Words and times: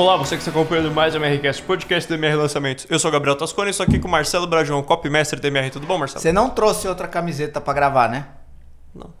Olá, 0.00 0.16
você 0.16 0.34
que 0.34 0.40
está 0.40 0.50
acompanhando 0.50 0.90
mais 0.90 1.14
o 1.14 1.18
MRCast, 1.18 1.62
podcast 1.62 2.08
do 2.08 2.14
MR 2.14 2.34
Lançamentos. 2.34 2.86
Eu 2.88 2.98
sou 2.98 3.10
o 3.10 3.12
Gabriel 3.12 3.36
Tascone 3.36 3.68
e 3.68 3.70
estou 3.70 3.84
aqui 3.84 3.98
com 3.98 4.08
o 4.08 4.10
Marcelo 4.10 4.46
Brajão, 4.46 4.82
copymestre 4.82 5.38
do 5.38 5.46
MR. 5.46 5.68
Tudo 5.68 5.86
bom, 5.86 5.98
Marcelo? 5.98 6.22
Você 6.22 6.32
não 6.32 6.48
trouxe 6.48 6.88
outra 6.88 7.06
camiseta 7.06 7.60
pra 7.60 7.74
gravar, 7.74 8.08
né? 8.08 8.28
Não. 8.94 9.12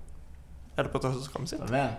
Era 0.74 0.88
pra 0.88 0.96
eu 0.96 1.00
trazer 1.02 1.18
essa 1.18 1.28
camiseta? 1.28 1.66
Tá 1.66 1.70
vendo? 1.70 1.96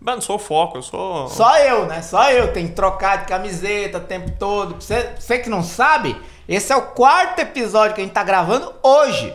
Mas 0.00 0.14
não 0.16 0.20
sou 0.20 0.34
o 0.34 0.38
foco, 0.40 0.78
eu 0.78 0.82
sou... 0.82 1.28
Só 1.28 1.56
eu, 1.58 1.86
né? 1.86 2.02
Só 2.02 2.28
eu 2.28 2.52
tenho 2.52 2.70
que 2.70 2.74
trocar 2.74 3.18
de 3.18 3.26
camiseta 3.26 3.98
o 3.98 4.00
tempo 4.00 4.32
todo. 4.32 4.82
Você, 4.82 5.14
você 5.16 5.38
que 5.38 5.48
não 5.48 5.62
sabe, 5.62 6.20
esse 6.48 6.72
é 6.72 6.76
o 6.76 6.82
quarto 6.82 7.38
episódio 7.38 7.94
que 7.94 8.00
a 8.00 8.04
gente 8.04 8.14
tá 8.14 8.24
gravando 8.24 8.74
hoje. 8.82 9.32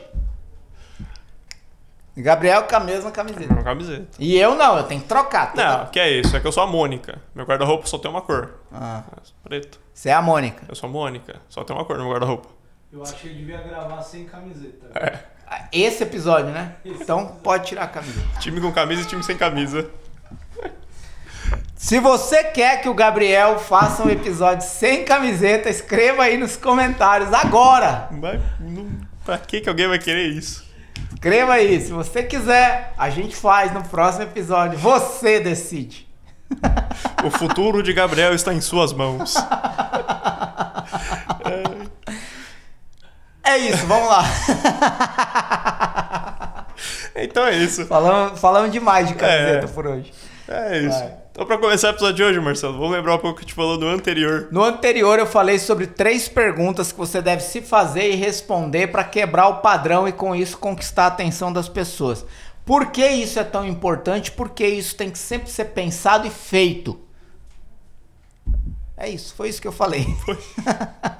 E 2.17 2.21
Gabriel 2.21 2.63
com 2.63 2.75
a 2.75 2.79
mesma 2.79 3.11
camiseta. 3.11 3.53
Uma 3.53 3.63
camiseta. 3.63 4.07
E 4.19 4.37
eu 4.37 4.55
não, 4.55 4.77
eu 4.77 4.83
tenho 4.83 5.01
que 5.01 5.07
trocar. 5.07 5.51
toda- 5.53 5.77
Não, 5.77 5.85
que 5.87 5.99
é 5.99 6.09
isso, 6.11 6.35
é 6.35 6.39
que 6.39 6.47
eu 6.47 6.51
sou 6.51 6.63
a 6.63 6.67
Mônica. 6.67 7.17
Meu 7.33 7.45
guarda-roupa 7.45 7.87
só 7.87 7.97
tem 7.97 8.11
uma 8.11 8.21
cor. 8.21 8.55
Ah, 8.73 9.03
Preto. 9.43 9.79
você 9.93 10.09
é 10.09 10.13
a 10.13 10.21
Mônica. 10.21 10.63
Eu 10.67 10.75
sou 10.75 10.89
a 10.89 10.91
Mônica, 10.91 11.35
só 11.47 11.63
tem 11.63 11.75
uma 11.75 11.85
cor 11.85 11.97
no 11.97 12.03
meu 12.03 12.11
guarda-roupa. 12.11 12.49
Eu 12.91 13.01
acho 13.03 13.13
que 13.15 13.27
ele 13.27 13.35
devia 13.39 13.57
gravar 13.61 14.01
sem 14.01 14.25
camiseta. 14.25 15.21
Ah, 15.47 15.67
Esse 15.71 16.03
episódio, 16.03 16.51
né? 16.51 16.75
Então 16.83 17.37
pode 17.43 17.67
tirar 17.67 17.83
a 17.83 17.87
camiseta. 17.87 18.39
Time 18.39 18.59
com 18.59 18.71
camisa 18.71 19.03
e 19.03 19.05
time 19.05 19.23
sem 19.23 19.37
camisa. 19.37 19.89
Se 21.75 21.99
você 21.99 22.43
quer 22.43 22.81
que 22.81 22.89
o 22.89 22.93
Gabriel 22.93 23.57
faça 23.57 24.03
um 24.03 24.09
episódio 24.09 24.67
sem 24.67 25.05
camiseta, 25.05 25.69
escreva 25.69 26.23
aí 26.23 26.37
nos 26.37 26.57
comentários 26.57 27.31
agora. 27.33 28.09
Mas 28.11 28.41
não... 28.59 28.89
pra 29.23 29.37
que, 29.37 29.61
que 29.61 29.69
alguém 29.69 29.87
vai 29.87 29.97
querer 29.97 30.27
isso? 30.27 30.67
Escreva 31.21 31.53
aí, 31.55 31.81
se 31.81 31.91
você 31.91 32.23
quiser, 32.23 32.93
a 32.97 33.09
gente 33.09 33.35
faz 33.35 33.73
no 33.73 33.83
próximo 33.83 34.23
episódio. 34.23 34.79
Você 34.79 35.39
decide. 35.41 36.07
O 37.23 37.29
futuro 37.29 37.83
de 37.83 37.91
Gabriel 37.93 38.33
está 38.33 38.53
em 38.53 38.61
suas 38.61 38.93
mãos. 38.93 39.35
É 43.43 43.57
isso, 43.57 43.85
vamos 43.87 44.07
lá. 44.09 44.23
Então 47.15 47.45
é 47.45 47.55
isso. 47.57 47.85
falamos, 47.85 48.39
falamos 48.39 48.71
demais 48.71 49.07
de 49.09 49.15
camiseta 49.15 49.65
É. 49.65 49.67
por 49.67 49.85
hoje. 49.85 50.13
É 50.47 50.77
isso. 50.79 50.97
Vai. 50.99 51.13
Então, 51.39 51.47
pra 51.47 51.57
começar 51.57 51.87
o 51.87 51.91
episódio 51.91 52.15
de 52.15 52.23
hoje, 52.23 52.39
Marcelo, 52.41 52.73
vamos 52.73 52.91
lembrar 52.91 53.15
um 53.15 53.17
pouco 53.17 53.37
que 53.37 53.45
a 53.45 53.47
gente 53.47 53.53
falou 53.53 53.77
no 53.77 53.87
anterior. 53.87 54.49
No 54.51 54.61
anterior 54.61 55.19
eu 55.19 55.25
falei 55.25 55.57
sobre 55.57 55.87
três 55.87 56.27
perguntas 56.27 56.91
que 56.91 56.97
você 56.97 57.21
deve 57.21 57.41
se 57.41 57.61
fazer 57.61 58.11
e 58.11 58.15
responder 58.17 58.87
para 58.87 59.05
quebrar 59.05 59.47
o 59.47 59.61
padrão 59.61 60.05
e 60.05 60.11
com 60.11 60.35
isso 60.35 60.57
conquistar 60.57 61.05
a 61.05 61.07
atenção 61.07 61.53
das 61.53 61.69
pessoas. 61.69 62.25
Por 62.65 62.87
que 62.87 63.07
isso 63.07 63.39
é 63.39 63.45
tão 63.45 63.65
importante? 63.65 64.33
Porque 64.33 64.67
isso 64.67 64.97
tem 64.97 65.09
que 65.09 65.17
sempre 65.17 65.49
ser 65.49 65.63
pensado 65.67 66.27
e 66.27 66.29
feito. 66.29 66.99
É 68.97 69.07
isso, 69.07 69.33
foi 69.33 69.47
isso 69.47 69.61
que 69.61 69.67
eu 69.69 69.71
falei. 69.71 70.05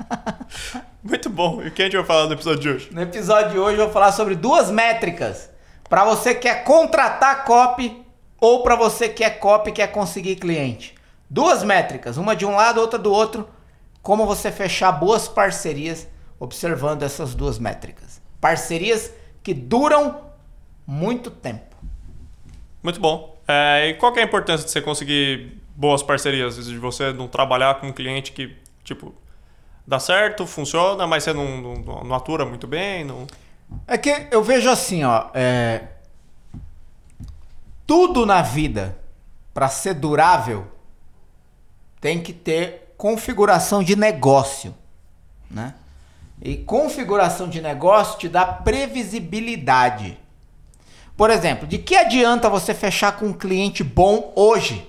Muito 1.02 1.30
bom. 1.30 1.64
E 1.64 1.70
o 1.70 1.72
que 1.72 1.81
a 1.81 1.86
gente 1.86 1.95
vai 1.95 2.06
falar 2.06 2.28
no 2.28 2.34
episódio 2.34 2.59
de 2.59 2.70
hoje? 2.70 2.90
No 2.92 3.02
episódio 3.02 3.52
de 3.52 3.58
hoje 3.58 3.78
eu 3.78 3.86
vou 3.86 3.94
falar 3.94 4.12
sobre 4.12 4.36
duas 4.36 4.70
métricas 4.70 5.50
para 5.88 6.03
você 6.03 6.36
que 6.36 6.42
quer 6.42 6.66
contratar 6.66 7.45
copy 7.45 8.09
ou 8.40 8.64
para 8.64 8.76
você 8.76 9.09
que 9.09 9.23
é 9.23 9.30
copy 9.30 9.70
e 9.70 9.73
quer 9.73 9.88
conseguir 9.88 10.36
cliente. 10.36 10.95
Duas 11.30 11.64
métricas, 11.64 12.18
uma 12.18 12.36
de 12.36 12.46
um 12.46 12.56
lado, 12.56 12.81
outra 12.81 12.98
do 12.98 13.12
outro. 13.12 13.48
Como 14.02 14.26
você 14.26 14.52
fechar 14.52 14.92
boas 14.94 15.28
parcerias 15.28 16.08
observando 16.40 17.04
essas 17.04 17.36
duas 17.36 17.59
métricas. 17.59 18.22
Parcerias 18.40 19.14
que 19.44 19.54
duram 19.54 20.22
muito 20.88 21.30
tempo. 21.30 21.76
Muito 22.81 23.00
bom. 23.00 23.38
É, 23.48 23.90
e 23.90 23.94
qual 23.96 24.14
que 24.14 24.20
é 24.20 24.23
a 24.23 24.26
importância 24.26 24.66
de 24.66 24.72
você 24.72 24.81
conseguir 24.81 25.62
boas 25.76 26.02
parcerias? 26.02 26.56
De 26.66 26.78
você 26.78 27.12
não 27.12 27.28
trabalhar 27.28 27.80
com 27.80 27.88
um 27.88 27.92
cliente 27.92 28.31
que, 28.31 28.56
tipo, 28.84 29.14
dá 29.86 30.00
certo, 30.00 30.47
funciona, 30.47 31.06
mas 31.06 31.24
você 31.24 31.34
não, 31.34 31.58
não, 31.58 32.03
não 32.03 32.16
atura 32.16 32.46
muito 32.46 32.68
bem, 32.68 33.03
não... 33.03 33.28
É 33.86 33.97
que 33.97 34.28
eu 34.31 34.42
vejo 34.42 34.68
assim, 34.69 35.03
ó, 35.03 35.30
é... 35.34 35.81
tudo 37.89 38.23
na 38.23 38.44
vida 38.44 39.00
para 39.51 39.67
ser 39.67 39.95
durável 39.95 40.72
tem 42.00 42.22
que 42.22 42.31
ter 42.31 42.94
configuração 42.95 43.83
de 43.83 43.95
negócio, 43.95 44.75
né? 45.50 45.73
E 46.39 46.55
configuração 46.55 47.50
de 47.50 47.59
negócio 47.59 48.19
te 48.19 48.29
dá 48.29 48.45
previsibilidade. 48.45 50.19
Por 51.17 51.31
exemplo, 51.31 51.66
de 51.66 51.79
que 51.79 51.95
adianta 51.95 52.47
você 52.47 52.75
fechar 52.75 53.17
com 53.17 53.25
um 53.25 53.33
cliente 53.33 53.83
bom 53.83 54.33
hoje 54.35 54.88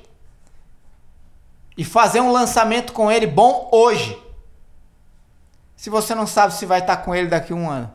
e 1.78 1.86
fazer 1.86 2.20
um 2.20 2.30
lançamento 2.30 2.92
com 2.92 3.10
ele 3.10 3.26
bom 3.26 3.66
hoje, 3.72 4.14
se 5.74 5.88
você 5.88 6.14
não 6.14 6.26
sabe 6.26 6.52
se 6.52 6.66
vai 6.66 6.80
estar 6.80 6.98
com 6.98 7.14
ele 7.14 7.28
daqui 7.28 7.54
a 7.54 7.56
um 7.56 7.70
ano? 7.70 7.90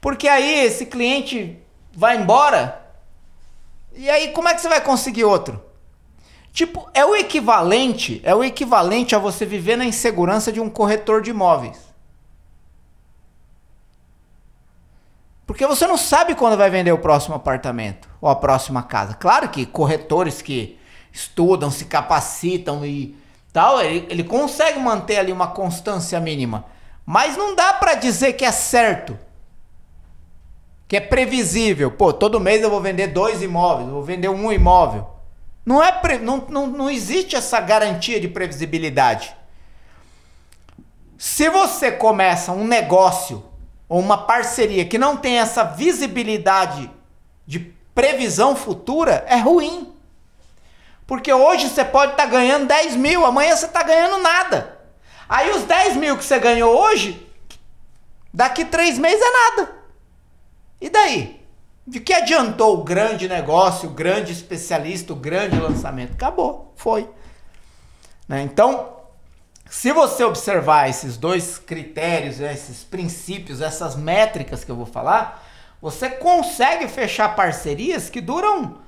Porque 0.00 0.28
aí 0.28 0.64
esse 0.64 0.86
cliente 0.86 1.65
vai 1.96 2.18
embora. 2.18 2.82
E 3.94 4.10
aí 4.10 4.32
como 4.32 4.48
é 4.48 4.54
que 4.54 4.60
você 4.60 4.68
vai 4.68 4.82
conseguir 4.82 5.24
outro? 5.24 5.64
Tipo, 6.52 6.88
é 6.94 7.04
o 7.04 7.16
equivalente, 7.16 8.20
é 8.22 8.34
o 8.34 8.44
equivalente 8.44 9.14
a 9.14 9.18
você 9.18 9.44
viver 9.44 9.76
na 9.76 9.84
insegurança 9.84 10.52
de 10.52 10.60
um 10.60 10.70
corretor 10.70 11.22
de 11.22 11.30
imóveis. 11.30 11.78
Porque 15.46 15.66
você 15.66 15.86
não 15.86 15.96
sabe 15.96 16.34
quando 16.34 16.56
vai 16.56 16.68
vender 16.68 16.92
o 16.92 16.98
próximo 16.98 17.34
apartamento 17.34 18.08
ou 18.20 18.28
a 18.28 18.36
próxima 18.36 18.82
casa. 18.82 19.14
Claro 19.14 19.48
que 19.48 19.64
corretores 19.64 20.42
que 20.42 20.78
estudam, 21.12 21.70
se 21.70 21.84
capacitam 21.84 22.84
e 22.84 23.16
tal, 23.52 23.80
ele, 23.80 24.06
ele 24.10 24.24
consegue 24.24 24.78
manter 24.78 25.18
ali 25.18 25.32
uma 25.32 25.48
constância 25.48 26.18
mínima. 26.20 26.64
Mas 27.04 27.36
não 27.36 27.54
dá 27.54 27.74
pra 27.74 27.94
dizer 27.94 28.32
que 28.32 28.44
é 28.44 28.52
certo 28.52 29.16
que 30.88 30.96
é 30.96 31.00
previsível. 31.00 31.90
Pô, 31.90 32.12
todo 32.12 32.40
mês 32.40 32.62
eu 32.62 32.70
vou 32.70 32.80
vender 32.80 33.08
dois 33.08 33.42
imóveis, 33.42 33.88
vou 33.88 34.02
vender 34.02 34.28
um 34.28 34.52
imóvel. 34.52 35.08
Não, 35.64 35.82
é 35.82 35.90
pre... 35.90 36.18
não, 36.18 36.44
não, 36.48 36.66
não 36.66 36.90
existe 36.90 37.34
essa 37.34 37.60
garantia 37.60 38.20
de 38.20 38.28
previsibilidade. 38.28 39.34
Se 41.18 41.48
você 41.48 41.90
começa 41.90 42.52
um 42.52 42.66
negócio 42.66 43.44
ou 43.88 43.98
uma 43.98 44.18
parceria 44.18 44.84
que 44.84 44.98
não 44.98 45.16
tem 45.16 45.38
essa 45.38 45.64
visibilidade 45.64 46.90
de 47.46 47.58
previsão 47.94 48.54
futura, 48.54 49.24
é 49.26 49.36
ruim. 49.36 49.92
Porque 51.06 51.32
hoje 51.32 51.68
você 51.68 51.84
pode 51.84 52.12
estar 52.12 52.26
ganhando 52.26 52.66
10 52.66 52.96
mil, 52.96 53.24
amanhã 53.24 53.56
você 53.56 53.66
está 53.66 53.82
ganhando 53.82 54.18
nada. 54.18 54.78
Aí 55.28 55.50
os 55.50 55.62
10 55.62 55.96
mil 55.96 56.16
que 56.16 56.24
você 56.24 56.38
ganhou 56.38 56.76
hoje, 56.76 57.26
daqui 58.32 58.64
três 58.64 58.98
meses 58.98 59.20
é 59.20 59.30
nada. 59.30 59.75
E 60.80 60.88
daí? 60.90 61.44
De 61.86 62.00
que 62.00 62.12
adiantou 62.12 62.80
o 62.80 62.84
grande 62.84 63.28
negócio, 63.28 63.88
o 63.88 63.92
grande 63.92 64.32
especialista, 64.32 65.12
o 65.12 65.16
grande 65.16 65.58
lançamento? 65.58 66.14
Acabou, 66.14 66.72
foi. 66.76 67.08
Né? 68.28 68.42
Então, 68.42 68.96
se 69.70 69.92
você 69.92 70.24
observar 70.24 70.88
esses 70.88 71.16
dois 71.16 71.58
critérios, 71.58 72.40
esses 72.40 72.84
princípios, 72.84 73.60
essas 73.60 73.96
métricas 73.96 74.64
que 74.64 74.70
eu 74.70 74.76
vou 74.76 74.86
falar, 74.86 75.44
você 75.80 76.08
consegue 76.10 76.88
fechar 76.88 77.36
parcerias 77.36 78.08
que 78.08 78.20
duram, 78.20 78.78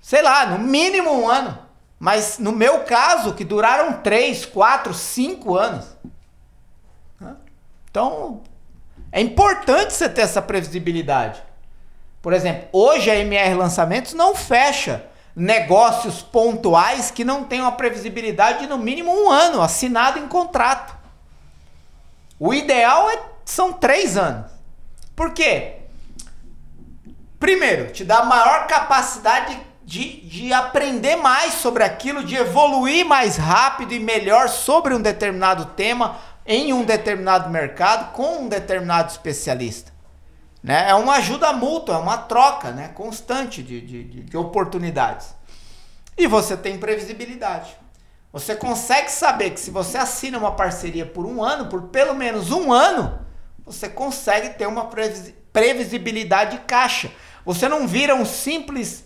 sei 0.00 0.22
lá, 0.22 0.46
no 0.46 0.58
mínimo 0.58 1.10
um 1.10 1.28
ano. 1.28 1.58
Mas 1.98 2.38
no 2.38 2.52
meu 2.52 2.84
caso, 2.84 3.34
que 3.34 3.44
duraram 3.44 4.00
três, 4.02 4.44
quatro, 4.44 4.92
cinco 4.92 5.56
anos. 5.56 5.86
Né? 7.18 7.34
Então, 7.90 8.42
é 9.16 9.20
importante 9.22 9.94
você 9.94 10.10
ter 10.10 10.20
essa 10.20 10.42
previsibilidade. 10.42 11.42
Por 12.20 12.34
exemplo, 12.34 12.68
hoje 12.70 13.10
a 13.10 13.16
MR 13.16 13.54
Lançamentos 13.54 14.12
não 14.12 14.36
fecha 14.36 15.06
negócios 15.34 16.20
pontuais 16.20 17.10
que 17.10 17.24
não 17.24 17.42
tenham 17.42 17.66
a 17.66 17.72
previsibilidade 17.72 18.58
de 18.58 18.66
no 18.66 18.76
mínimo 18.76 19.10
um 19.10 19.30
ano 19.30 19.62
assinado 19.62 20.18
em 20.18 20.28
contrato. 20.28 20.94
O 22.38 22.52
ideal 22.52 23.08
é, 23.08 23.18
são 23.42 23.72
três 23.72 24.18
anos. 24.18 24.50
Por 25.14 25.32
quê? 25.32 25.76
Primeiro, 27.40 27.92
te 27.92 28.04
dá 28.04 28.22
maior 28.22 28.66
capacidade 28.66 29.58
de, 29.82 30.20
de 30.28 30.52
aprender 30.52 31.16
mais 31.16 31.54
sobre 31.54 31.84
aquilo, 31.84 32.22
de 32.22 32.36
evoluir 32.36 33.06
mais 33.06 33.38
rápido 33.38 33.94
e 33.94 33.98
melhor 33.98 34.50
sobre 34.50 34.92
um 34.92 35.00
determinado 35.00 35.64
tema 35.74 36.18
em 36.46 36.72
um 36.72 36.84
determinado 36.84 37.50
mercado 37.50 38.12
com 38.12 38.42
um 38.42 38.48
determinado 38.48 39.10
especialista. 39.10 39.92
Né? 40.62 40.88
É 40.88 40.94
uma 40.94 41.16
ajuda 41.16 41.52
mútua, 41.52 41.96
é 41.96 41.98
uma 41.98 42.18
troca 42.18 42.70
né? 42.70 42.88
constante 42.88 43.62
de, 43.62 43.80
de, 43.80 44.04
de, 44.04 44.22
de 44.22 44.36
oportunidades. 44.36 45.34
E 46.16 46.26
você 46.26 46.56
tem 46.56 46.78
previsibilidade. 46.78 47.76
Você 48.32 48.54
consegue 48.54 49.10
saber 49.10 49.50
que 49.50 49.60
se 49.60 49.70
você 49.70 49.96
assina 49.96 50.38
uma 50.38 50.52
parceria 50.52 51.06
por 51.06 51.24
um 51.24 51.42
ano, 51.42 51.66
por 51.66 51.82
pelo 51.84 52.14
menos 52.14 52.50
um 52.50 52.72
ano, 52.72 53.18
você 53.64 53.88
consegue 53.88 54.50
ter 54.50 54.66
uma 54.66 54.86
previsi- 54.86 55.34
previsibilidade 55.52 56.52
de 56.52 56.62
caixa. 56.64 57.10
Você 57.44 57.68
não 57.68 57.86
vira 57.86 58.14
um 58.14 58.24
simples 58.24 59.04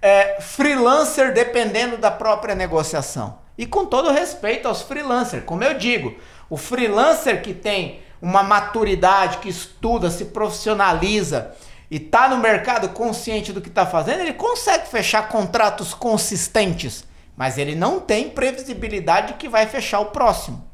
é, 0.00 0.40
freelancer 0.40 1.32
dependendo 1.32 1.96
da 1.96 2.10
própria 2.10 2.54
negociação. 2.54 3.38
E 3.56 3.66
com 3.66 3.84
todo 3.84 4.12
respeito 4.12 4.68
aos 4.68 4.82
freelancers, 4.82 5.44
como 5.44 5.64
eu 5.64 5.74
digo, 5.74 6.14
o 6.48 6.56
freelancer 6.56 7.42
que 7.42 7.52
tem 7.54 8.00
uma 8.20 8.42
maturidade, 8.42 9.38
que 9.38 9.48
estuda, 9.48 10.10
se 10.10 10.26
profissionaliza 10.26 11.54
e 11.90 11.96
está 11.96 12.28
no 12.28 12.38
mercado 12.38 12.88
consciente 12.90 13.52
do 13.52 13.60
que 13.60 13.68
está 13.68 13.86
fazendo, 13.86 14.20
ele 14.20 14.32
consegue 14.32 14.88
fechar 14.88 15.28
contratos 15.28 15.94
consistentes, 15.94 17.04
mas 17.36 17.56
ele 17.56 17.74
não 17.74 18.00
tem 18.00 18.28
previsibilidade 18.28 19.28
de 19.28 19.34
que 19.34 19.48
vai 19.48 19.66
fechar 19.66 20.00
o 20.00 20.06
próximo. 20.06 20.68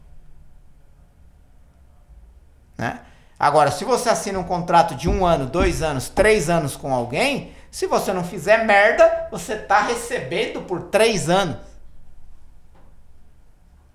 Né? 2.76 3.00
Agora, 3.38 3.70
se 3.70 3.84
você 3.84 4.08
assina 4.08 4.38
um 4.38 4.44
contrato 4.44 4.94
de 4.94 5.08
um 5.08 5.26
ano, 5.26 5.46
dois 5.46 5.82
anos, 5.82 6.08
três 6.08 6.48
anos 6.48 6.76
com 6.76 6.94
alguém, 6.94 7.52
se 7.70 7.86
você 7.86 8.12
não 8.12 8.24
fizer 8.24 8.64
merda, 8.64 9.28
você 9.30 9.54
está 9.54 9.82
recebendo 9.82 10.62
por 10.62 10.84
três 10.84 11.28
anos. 11.28 11.56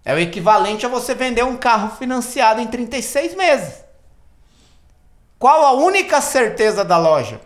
É 0.10 0.14
o 0.16 0.18
equivalente 0.18 0.88
a 0.88 0.90
você 0.90 1.14
vender 1.14 1.46
um 1.46 1.56
carro 1.56 1.96
financiado 1.96 2.60
em 2.60 2.66
36 2.66 3.36
meses. 3.36 3.86
Qual 5.38 5.64
a 5.64 5.74
única 5.74 6.20
certeza 6.20 6.84
da 6.84 6.98
loja? 6.98 7.40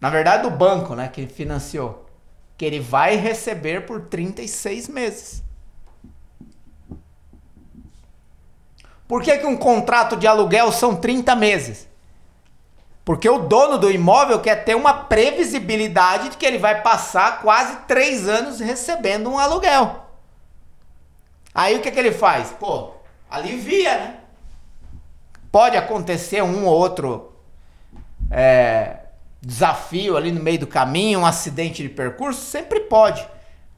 Na 0.00 0.08
verdade, 0.08 0.44
do 0.44 0.50
banco, 0.50 0.94
né, 0.94 1.08
que 1.08 1.26
financiou, 1.26 2.06
que 2.56 2.64
ele 2.64 2.80
vai 2.80 3.16
receber 3.16 3.84
por 3.84 4.06
36 4.06 4.88
meses. 4.88 5.42
Por 9.06 9.22
que, 9.22 9.36
que 9.36 9.46
um 9.46 9.58
contrato 9.58 10.16
de 10.16 10.26
aluguel 10.26 10.72
são 10.72 10.96
30 10.96 11.36
meses? 11.36 11.86
Porque 13.04 13.28
o 13.28 13.40
dono 13.40 13.76
do 13.76 13.90
imóvel 13.90 14.40
quer 14.40 14.64
ter 14.64 14.74
uma 14.74 14.94
previsibilidade 14.94 16.30
de 16.30 16.36
que 16.38 16.46
ele 16.46 16.56
vai 16.56 16.80
passar 16.80 17.42
quase 17.42 17.76
três 17.86 18.26
anos 18.26 18.60
recebendo 18.60 19.30
um 19.30 19.38
aluguel. 19.38 20.06
Aí 21.54 21.76
o 21.76 21.80
que, 21.80 21.90
que 21.90 21.98
ele 21.98 22.12
faz? 22.12 22.50
Pô, 22.58 22.92
alivia, 23.30 23.98
né? 23.98 24.16
Pode 25.52 25.76
acontecer 25.76 26.42
um 26.42 26.64
ou 26.64 26.74
outro 26.74 27.32
é, 28.30 29.00
desafio 29.40 30.16
ali 30.16 30.32
no 30.32 30.42
meio 30.42 30.60
do 30.60 30.66
caminho, 30.66 31.20
um 31.20 31.26
acidente 31.26 31.82
de 31.82 31.90
percurso, 31.90 32.40
sempre 32.40 32.80
pode. 32.80 33.24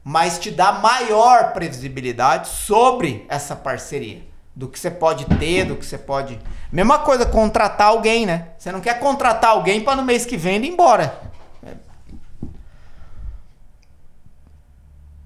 Mas 0.03 0.39
te 0.39 0.49
dá 0.49 0.71
maior 0.71 1.51
previsibilidade 1.51 2.47
sobre 2.47 3.25
essa 3.27 3.57
parceria 3.57 4.26
do 4.57 4.67
que 4.67 4.79
você 4.79 4.89
pode 4.89 5.25
ter, 5.37 5.65
do 5.65 5.75
que 5.75 5.85
você 5.85 5.99
pode. 5.99 6.39
Mesma 6.71 6.97
coisa, 6.97 7.27
contratar 7.27 7.89
alguém, 7.89 8.25
né? 8.25 8.49
Você 8.57 8.71
não 8.71 8.81
quer 8.81 8.99
contratar 8.99 9.51
alguém 9.51 9.81
para 9.81 9.95
no 9.95 10.03
mês 10.03 10.25
que 10.25 10.35
vem 10.35 10.57
ir 10.57 10.69
embora. 10.69 11.21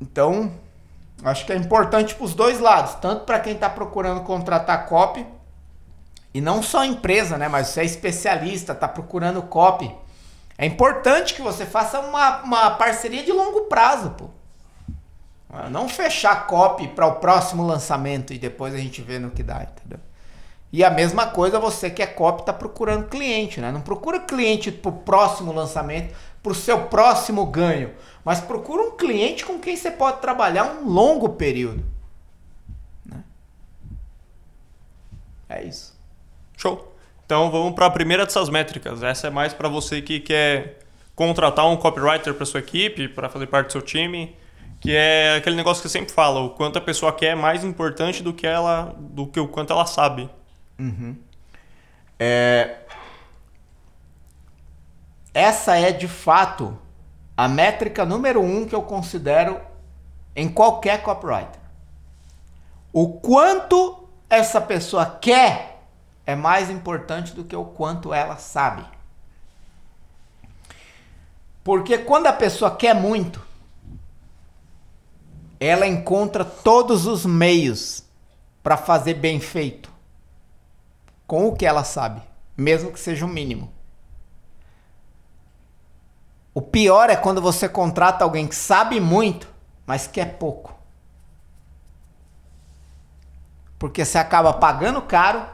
Então, 0.02 0.52
acho 1.24 1.46
que 1.46 1.54
é 1.54 1.56
importante 1.56 2.14
para 2.14 2.26
os 2.26 2.34
dois 2.34 2.60
lados, 2.60 2.96
tanto 2.96 3.24
para 3.24 3.40
quem 3.40 3.54
está 3.54 3.70
procurando 3.70 4.20
contratar 4.20 4.86
copy 4.88 5.26
e 6.34 6.42
não 6.42 6.62
só 6.62 6.84
empresa, 6.84 7.38
né? 7.38 7.48
Mas 7.48 7.68
você 7.68 7.80
é 7.80 7.86
especialista, 7.86 8.74
está 8.74 8.88
procurando 8.88 9.42
copy. 9.44 9.96
É 10.58 10.66
importante 10.66 11.34
que 11.34 11.42
você 11.42 11.66
faça 11.66 12.02
uma, 12.02 12.42
uma 12.42 12.72
parceria 12.72 13.24
de 13.24 13.32
longo 13.32 13.62
prazo, 13.62 14.10
pô. 14.10 14.26
Não 15.70 15.90
fechar 15.90 16.48
copy 16.48 16.88
para 16.88 17.06
o 17.06 17.16
próximo 17.16 17.66
lançamento 17.66 18.34
e 18.34 18.40
depois 18.40 18.74
a 18.74 18.78
gente 18.78 19.02
vê 19.02 19.20
no 19.20 19.32
que 19.32 19.44
dá, 19.44 19.64
entendeu? 19.64 20.00
E 20.72 20.82
a 20.82 20.90
mesma 20.90 21.28
coisa 21.28 21.60
você 21.60 21.90
que 21.90 22.02
é 22.02 22.08
copy 22.08 22.44
está 22.44 22.54
procurando 22.54 23.10
cliente, 23.10 23.60
né? 23.60 23.70
Não 23.70 23.82
procura 23.82 24.22
cliente 24.22 24.72
para 24.72 24.90
o 24.90 24.94
próximo 24.94 25.52
lançamento, 25.52 26.16
para 26.42 26.54
o 26.54 26.56
seu 26.56 26.86
próximo 26.86 27.46
ganho, 27.46 27.92
mas 28.24 28.40
procura 28.40 28.82
um 28.84 28.92
cliente 28.92 29.44
com 29.44 29.60
quem 29.60 29.76
você 29.76 29.92
pode 29.92 30.22
trabalhar 30.22 30.64
um 30.64 30.88
longo 30.88 31.30
período. 31.30 31.84
Né? 33.06 33.22
É 35.50 35.64
isso. 35.64 36.00
Show. 36.56 36.96
Então 37.26 37.52
vamos 37.52 37.76
para 37.76 37.88
a 37.88 37.92
primeira 37.92 38.26
dessas 38.26 38.50
métricas. 38.50 39.04
Essa 39.04 39.28
é 39.28 39.30
mais 39.30 39.54
para 39.54 39.68
você 39.68 40.02
que 40.02 40.22
quer 40.22 40.80
contratar 41.14 41.68
um 41.68 41.76
copywriter 41.76 42.34
para 42.34 42.46
sua 42.46 42.62
equipe, 42.62 43.10
para 43.10 43.28
fazer 43.28 43.48
parte 43.48 43.68
do 43.68 43.72
seu 43.74 43.82
time 43.82 44.34
que 44.82 44.96
é 44.96 45.36
aquele 45.36 45.56
negócio 45.56 45.80
que 45.80 45.86
eu 45.86 45.92
sempre 45.92 46.12
falo, 46.12 46.48
o 46.48 46.50
quanto 46.50 46.80
a 46.80 46.82
pessoa 46.82 47.14
quer 47.14 47.28
é 47.28 47.36
mais 47.36 47.64
importante 47.64 48.24
do 48.24 48.34
que 48.34 48.48
ela, 48.48 48.96
do 48.98 49.28
que 49.28 49.40
o 49.40 49.48
quanto 49.48 49.72
ela 49.72 49.86
sabe. 49.86 50.28
Uhum. 50.80 51.16
É... 52.20 52.78
Essa 55.32 55.78
é 55.78 55.92
de 55.92 56.08
fato 56.08 56.78
a 57.38 57.48
métrica 57.48 58.04
número 58.04 58.42
um 58.42 58.66
que 58.66 58.74
eu 58.74 58.82
considero 58.82 59.62
em 60.36 60.50
qualquer 60.50 61.04
copywriter. 61.04 61.62
O 62.92 63.20
quanto 63.20 64.10
essa 64.28 64.60
pessoa 64.60 65.06
quer 65.06 65.84
é 66.26 66.36
mais 66.36 66.72
importante 66.72 67.34
do 67.34 67.44
que 67.44 67.56
o 67.56 67.66
quanto 67.66 68.14
ela 68.14 68.38
sabe. 68.38 68.84
Porque 71.64 72.00
quando 72.00 72.26
a 72.26 72.34
pessoa 72.34 72.76
quer 72.76 72.96
muito, 72.96 73.51
ela 75.62 75.86
encontra 75.86 76.44
todos 76.44 77.06
os 77.06 77.24
meios 77.24 78.04
para 78.64 78.76
fazer 78.76 79.14
bem 79.14 79.40
feito 79.40 79.92
com 81.28 81.48
o 81.48 81.56
que 81.56 81.68
ela 81.68 81.84
sabe, 81.84 82.20
mesmo 82.58 82.92
que 82.92 83.00
seja 83.00 83.28
o 83.28 83.30
mínimo. 83.30 83.72
O 86.52 86.64
pior 86.64 87.12
é 87.12 87.16
quando 87.16 87.40
você 87.40 87.70
contrata 87.70 88.24
alguém 88.24 88.48
que 88.48 88.56
sabe 88.56 89.00
muito, 89.00 89.48
mas 89.86 90.08
quer 90.08 90.40
pouco. 90.40 90.76
Porque 93.78 94.04
você 94.04 94.18
acaba 94.18 94.52
pagando 94.54 95.00
caro 95.04 95.46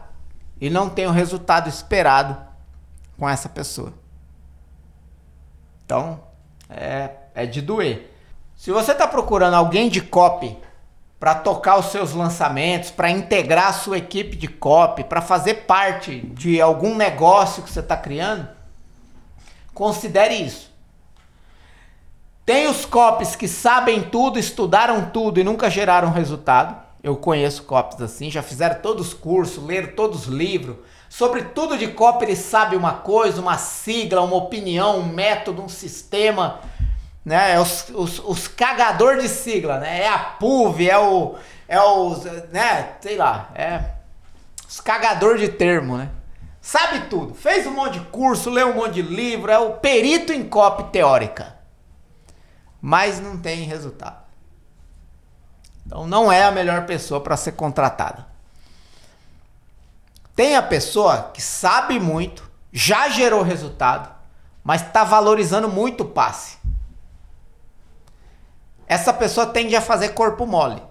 e 0.60 0.70
não 0.70 0.90
tem 0.90 1.06
o 1.06 1.12
resultado 1.12 1.68
esperado 1.68 2.38
com 3.18 3.28
essa 3.28 3.50
pessoa. 3.50 3.94
Então, 5.86 6.24
é, 6.70 7.12
é 7.36 7.46
de 7.46 7.62
doer. 7.62 8.17
Se 8.58 8.72
você 8.72 8.92
está 8.92 9.08
procurando 9.08 9.54
alguém 9.54 9.88
de 9.88 10.02
copy 10.02 10.58
para 11.20 11.36
tocar 11.36 11.78
os 11.78 11.86
seus 11.86 12.14
lançamentos, 12.14 12.90
para 12.90 13.12
integrar 13.12 13.68
a 13.68 13.74
sua 13.74 14.00
equipe 14.00 14.36
de 14.36 14.48
copy, 14.48 15.04
para 15.04 15.22
fazer 15.22 15.66
parte 15.66 16.22
de 16.22 16.60
algum 16.60 16.96
negócio 16.96 17.62
que 17.62 17.70
você 17.70 17.82
está 17.82 17.96
criando, 17.96 18.50
considere 19.76 20.34
isso. 20.34 20.76
Tem 22.44 22.68
os 22.68 22.84
copies 22.84 23.36
que 23.36 23.48
sabem 23.48 24.02
tudo, 24.02 24.40
estudaram 24.40 25.12
tudo 25.12 25.40
e 25.40 25.44
nunca 25.44 25.70
geraram 25.70 26.12
resultado. 26.12 26.76
Eu 27.04 27.16
conheço 27.16 27.64
copies 27.64 28.02
assim, 28.02 28.32
já 28.32 28.42
fizeram 28.42 28.82
todos 28.82 29.10
os 29.10 29.14
cursos, 29.14 29.64
leram 29.64 29.90
todos 29.94 30.28
os 30.28 30.34
livros. 30.34 30.78
Sobre 31.08 31.44
tudo 31.44 31.78
de 31.78 31.90
copy 31.90 32.26
ele 32.26 32.36
sabe 32.36 32.76
uma 32.76 32.94
coisa, 32.94 33.40
uma 33.40 33.58
sigla, 33.60 34.22
uma 34.22 34.36
opinião, 34.36 34.98
um 35.00 35.06
método, 35.06 35.62
um 35.62 35.70
sistema 35.70 36.60
né? 37.28 37.56
É 37.56 37.60
os, 37.60 37.90
os, 37.90 38.20
os 38.20 38.48
cagador 38.48 39.18
de 39.18 39.28
sigla, 39.28 39.80
né? 39.80 40.04
É 40.04 40.08
a 40.08 40.18
PUV, 40.18 40.90
é 40.90 40.98
o. 40.98 41.36
É 41.68 41.78
os. 41.82 42.24
né? 42.54 42.94
Sei 43.02 43.18
lá, 43.18 43.52
é. 43.54 43.84
Os 44.66 44.80
cagador 44.80 45.38
de 45.38 45.50
termo, 45.50 45.98
né? 45.98 46.10
Sabe 46.62 47.10
tudo. 47.10 47.34
Fez 47.34 47.68
um 47.68 47.72
monte 47.72 48.00
de 48.00 48.06
curso, 48.06 48.50
leu 48.50 48.70
um 48.70 48.76
monte 48.76 48.94
de 48.94 49.02
livro, 49.02 49.52
é 49.52 49.60
o 49.60 49.74
perito 49.74 50.32
em 50.32 50.48
copy 50.48 50.86
teórica. 50.86 51.58
Mas 52.82 53.20
não 53.20 53.38
tem 53.38 53.64
resultado. 53.64 54.24
Então 55.86 56.08
não 56.08 56.32
é 56.32 56.44
a 56.44 56.52
melhor 56.52 56.86
pessoa 56.86 57.20
para 57.20 57.36
ser 57.36 57.52
contratada. 57.54 58.26
Tem 60.34 60.56
a 60.56 60.64
pessoa 60.64 61.30
que 61.34 61.42
sabe 61.42 62.00
muito, 62.00 62.50
já 62.72 63.10
gerou 63.10 63.42
resultado, 63.42 64.16
mas 64.64 64.82
está 64.82 65.04
valorizando 65.04 65.68
muito 65.68 66.04
o 66.04 66.10
passe 66.10 66.57
essa 68.88 69.14
pessoa 69.14 69.46
tende 69.46 69.76
a 69.76 69.82
fazer 69.82 70.10
corpo 70.10 70.46
mole. 70.46 70.82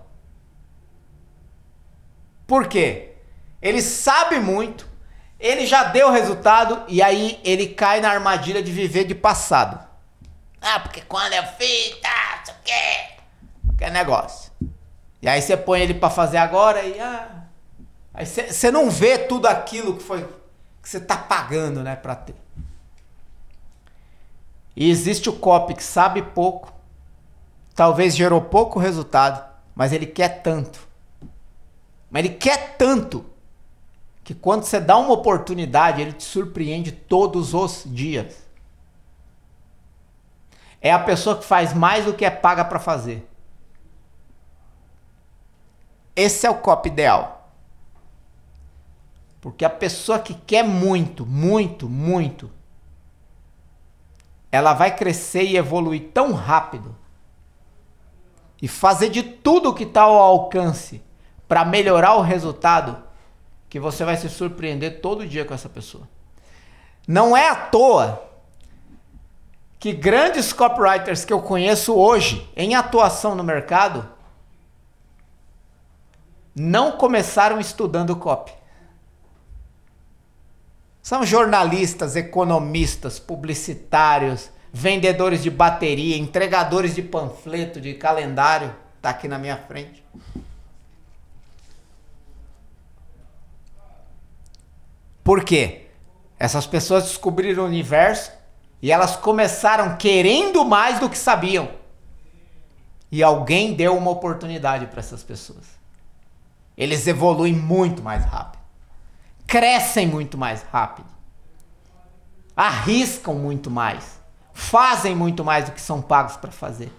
Por 2.46 2.68
quê? 2.68 3.14
Ele 3.60 3.80
sabe 3.80 4.38
muito, 4.38 4.86
ele 5.40 5.66
já 5.66 5.84
deu 5.84 6.10
resultado 6.10 6.84
e 6.86 7.02
aí 7.02 7.40
ele 7.42 7.68
cai 7.68 8.00
na 8.00 8.10
armadilha 8.10 8.62
de 8.62 8.70
viver 8.70 9.04
de 9.04 9.14
passado. 9.14 9.84
Ah, 10.60 10.78
porque 10.80 11.00
quando 11.00 11.32
eu 11.32 11.42
fiz, 11.58 11.96
tá, 12.00 12.42
isso 12.42 12.52
aqui. 12.52 13.76
Que 13.78 13.90
negócio. 13.90 14.52
E 15.22 15.28
aí 15.28 15.40
você 15.40 15.56
põe 15.56 15.80
ele 15.80 15.94
para 15.94 16.10
fazer 16.10 16.36
agora 16.36 16.82
e 16.82 17.00
ah, 17.00 17.44
aí 18.12 18.26
você 18.26 18.70
não 18.70 18.90
vê 18.90 19.18
tudo 19.18 19.46
aquilo 19.46 19.96
que 19.96 20.02
foi 20.02 20.22
que 20.82 20.88
você 20.88 21.00
tá 21.00 21.16
pagando, 21.16 21.82
né, 21.82 21.96
para 21.96 22.14
ter. 22.14 22.36
E 24.76 24.88
existe 24.88 25.28
o 25.28 25.32
copy 25.32 25.74
que 25.74 25.82
sabe 25.82 26.22
pouco 26.22 26.75
talvez 27.76 28.16
gerou 28.16 28.40
pouco 28.40 28.80
resultado, 28.80 29.44
mas 29.74 29.92
ele 29.92 30.06
quer 30.06 30.42
tanto. 30.42 30.88
Mas 32.10 32.24
ele 32.24 32.34
quer 32.34 32.76
tanto 32.78 33.26
que 34.24 34.34
quando 34.34 34.64
você 34.64 34.80
dá 34.80 34.96
uma 34.96 35.12
oportunidade, 35.12 36.00
ele 36.00 36.14
te 36.14 36.24
surpreende 36.24 36.90
todos 36.90 37.52
os 37.52 37.82
dias. 37.84 38.44
é 40.80 40.92
a 40.92 40.98
pessoa 40.98 41.36
que 41.36 41.44
faz 41.44 41.74
mais 41.74 42.04
do 42.04 42.14
que 42.14 42.24
é 42.24 42.30
paga 42.30 42.64
para 42.64 42.78
fazer. 42.78 43.28
Esse 46.14 46.46
é 46.46 46.50
o 46.50 46.60
copy 46.60 46.88
ideal. 46.88 47.50
Porque 49.40 49.64
a 49.64 49.70
pessoa 49.70 50.18
que 50.18 50.34
quer 50.34 50.62
muito, 50.62 51.26
muito, 51.26 51.88
muito, 51.88 52.50
ela 54.50 54.74
vai 54.74 54.94
crescer 54.94 55.42
e 55.42 55.56
evoluir 55.56 56.10
tão 56.12 56.32
rápido 56.32 56.94
e 58.60 58.68
fazer 58.68 59.10
de 59.10 59.22
tudo 59.22 59.74
que 59.74 59.84
está 59.84 60.02
ao 60.02 60.16
alcance 60.16 61.02
para 61.46 61.64
melhorar 61.64 62.14
o 62.14 62.22
resultado 62.22 63.04
que 63.68 63.78
você 63.78 64.04
vai 64.04 64.16
se 64.16 64.28
surpreender 64.28 65.00
todo 65.00 65.26
dia 65.26 65.44
com 65.44 65.54
essa 65.54 65.68
pessoa. 65.68 66.08
Não 67.06 67.36
é 67.36 67.48
à 67.48 67.54
toa 67.54 68.22
que 69.78 69.92
grandes 69.92 70.52
copywriters 70.52 71.24
que 71.24 71.32
eu 71.32 71.40
conheço 71.40 71.94
hoje 71.94 72.50
em 72.56 72.74
atuação 72.74 73.34
no 73.34 73.44
mercado 73.44 74.08
não 76.54 76.92
começaram 76.92 77.60
estudando 77.60 78.16
copy. 78.16 78.52
São 81.02 81.24
jornalistas, 81.24 82.16
economistas, 82.16 83.20
publicitários, 83.20 84.50
vendedores 84.76 85.42
de 85.42 85.48
bateria, 85.48 86.18
entregadores 86.18 86.94
de 86.94 87.00
panfleto, 87.00 87.80
de 87.80 87.94
calendário, 87.94 88.76
tá 89.00 89.08
aqui 89.08 89.26
na 89.26 89.38
minha 89.38 89.56
frente. 89.56 90.04
Por 95.24 95.42
quê? 95.42 95.86
Essas 96.38 96.66
pessoas 96.66 97.04
descobriram 97.04 97.62
o 97.62 97.66
universo 97.66 98.30
e 98.82 98.92
elas 98.92 99.16
começaram 99.16 99.96
querendo 99.96 100.62
mais 100.62 101.00
do 101.00 101.08
que 101.08 101.16
sabiam. 101.16 101.70
E 103.10 103.22
alguém 103.22 103.72
deu 103.72 103.96
uma 103.96 104.10
oportunidade 104.10 104.88
para 104.88 105.00
essas 105.00 105.22
pessoas. 105.22 105.64
Eles 106.76 107.06
evoluem 107.06 107.54
muito 107.54 108.02
mais 108.02 108.26
rápido. 108.26 108.60
Crescem 109.46 110.06
muito 110.06 110.36
mais 110.36 110.62
rápido. 110.64 111.08
Arriscam 112.54 113.34
muito 113.36 113.70
mais. 113.70 114.25
Fazem 114.56 115.14
muito 115.14 115.44
mais 115.44 115.66
do 115.66 115.72
que 115.72 115.80
são 115.82 116.00
pagos 116.00 116.38
para 116.38 116.50
fazer. 116.50 116.90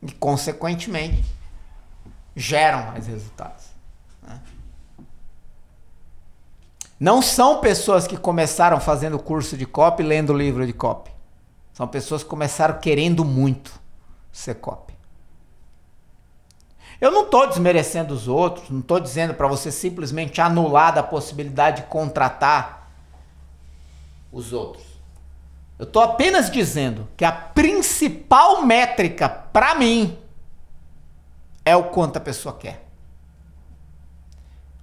E, 0.00 0.10
consequentemente, 0.12 1.22
geram 2.34 2.86
mais 2.86 3.06
resultados. 3.06 3.66
Né? 4.22 4.40
Não 6.98 7.20
são 7.20 7.60
pessoas 7.60 8.06
que 8.06 8.16
começaram 8.16 8.80
fazendo 8.80 9.18
curso 9.18 9.58
de 9.58 9.66
copy, 9.66 10.02
lendo 10.02 10.32
livro 10.32 10.66
de 10.66 10.72
copy. 10.72 11.10
São 11.74 11.86
pessoas 11.86 12.22
que 12.22 12.30
começaram 12.30 12.78
querendo 12.78 13.26
muito 13.26 13.78
ser 14.32 14.54
copy. 14.54 14.94
Eu 16.98 17.10
não 17.10 17.24
estou 17.24 17.46
desmerecendo 17.46 18.14
os 18.14 18.26
outros, 18.26 18.70
não 18.70 18.80
estou 18.80 18.98
dizendo 18.98 19.34
para 19.34 19.46
você 19.46 19.70
simplesmente 19.70 20.40
anular 20.40 20.94
da 20.94 21.02
possibilidade 21.02 21.82
de 21.82 21.88
contratar 21.88 22.90
os 24.32 24.54
outros. 24.54 24.89
Eu 25.80 25.84
estou 25.84 26.02
apenas 26.02 26.50
dizendo 26.50 27.08
que 27.16 27.24
a 27.24 27.32
principal 27.32 28.60
métrica 28.66 29.30
para 29.30 29.74
mim 29.74 30.18
é 31.64 31.74
o 31.74 31.84
quanto 31.84 32.18
a 32.18 32.20
pessoa 32.20 32.54
quer. 32.54 32.84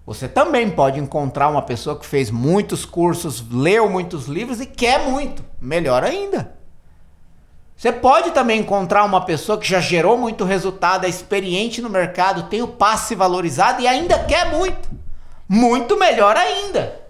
Você 0.08 0.27
também 0.27 0.72
pode 0.72 1.00
encontrar 1.00 1.50
uma 1.50 1.62
pessoa 1.62 2.00
que 2.00 2.06
fez 2.06 2.32
muitos 2.32 2.84
cursos, 2.84 3.48
leu 3.48 3.88
muitos 3.88 4.25
livros 4.25 4.60
e 4.60 4.66
quer 4.66 5.08
muito. 5.08 5.46
Melhor 5.62 6.04
ainda. 6.04 6.58
Você 7.75 7.92
pode 7.92 8.32
também 8.32 8.62
encontrar 8.62 9.04
uma 9.04 9.24
pessoa 9.24 9.60
que 9.60 9.70
já 9.70 9.80
gerou 9.80 10.18
muito 10.18 10.46
resultado, 10.46 11.06
é 11.06 11.10
experiente 11.10 11.80
no 11.80 11.92
mercado, 11.92 12.50
tem 12.50 12.63
o 12.63 12.70
passe 12.70 13.13
valorizado 13.13 13.84
e 13.84 13.88
ainda 13.88 14.18
quer 14.24 14.50
muito. 14.50 14.89
Muito 15.48 15.96
melhor 15.96 16.36
ainda. 16.36 17.07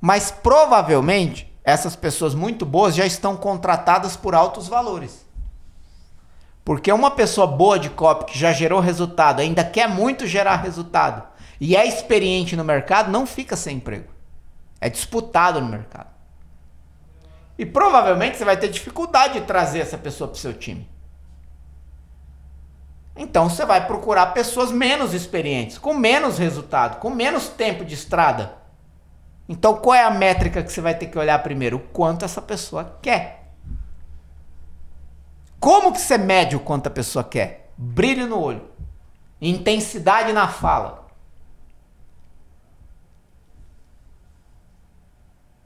Mas 0.00 0.30
provavelmente 0.30 1.52
essas 1.62 1.94
pessoas 1.94 2.34
muito 2.34 2.64
boas 2.64 2.94
já 2.94 3.04
estão 3.04 3.36
contratadas 3.36 4.16
por 4.16 4.34
altos 4.34 4.66
valores. 4.66 5.26
Porque 6.64 6.90
uma 6.92 7.10
pessoa 7.10 7.46
boa 7.46 7.78
de 7.78 7.90
copy 7.90 8.32
que 8.32 8.38
já 8.38 8.52
gerou 8.52 8.80
resultado, 8.80 9.40
ainda 9.40 9.64
quer 9.64 9.88
muito 9.88 10.26
gerar 10.26 10.56
resultado 10.56 11.22
e 11.60 11.76
é 11.76 11.86
experiente 11.86 12.56
no 12.56 12.64
mercado, 12.64 13.10
não 13.10 13.26
fica 13.26 13.54
sem 13.54 13.76
emprego. 13.76 14.08
É 14.80 14.88
disputado 14.88 15.60
no 15.60 15.68
mercado. 15.68 16.08
E 17.58 17.66
provavelmente 17.66 18.38
você 18.38 18.44
vai 18.44 18.56
ter 18.56 18.68
dificuldade 18.68 19.34
de 19.34 19.46
trazer 19.46 19.80
essa 19.80 19.98
pessoa 19.98 20.28
para 20.28 20.36
o 20.36 20.40
seu 20.40 20.54
time. 20.54 20.88
Então 23.14 23.50
você 23.50 23.66
vai 23.66 23.86
procurar 23.86 24.28
pessoas 24.28 24.72
menos 24.72 25.12
experientes, 25.12 25.76
com 25.76 25.92
menos 25.92 26.38
resultado, 26.38 26.98
com 26.98 27.10
menos 27.10 27.48
tempo 27.48 27.84
de 27.84 27.92
estrada. 27.92 28.59
Então 29.50 29.74
qual 29.74 29.96
é 29.96 30.04
a 30.04 30.10
métrica 30.12 30.62
que 30.62 30.72
você 30.72 30.80
vai 30.80 30.94
ter 30.94 31.06
que 31.06 31.18
olhar 31.18 31.36
primeiro? 31.42 31.78
O 31.78 31.80
quanto 31.80 32.24
essa 32.24 32.40
pessoa 32.40 32.96
quer. 33.02 33.50
Como 35.58 35.92
que 35.92 36.00
você 36.00 36.16
mede 36.16 36.54
o 36.54 36.60
quanto 36.60 36.86
a 36.86 36.90
pessoa 36.90 37.24
quer? 37.24 37.72
Brilho 37.76 38.28
no 38.28 38.40
olho. 38.40 38.70
Intensidade 39.40 40.32
na 40.32 40.46
fala. 40.46 41.04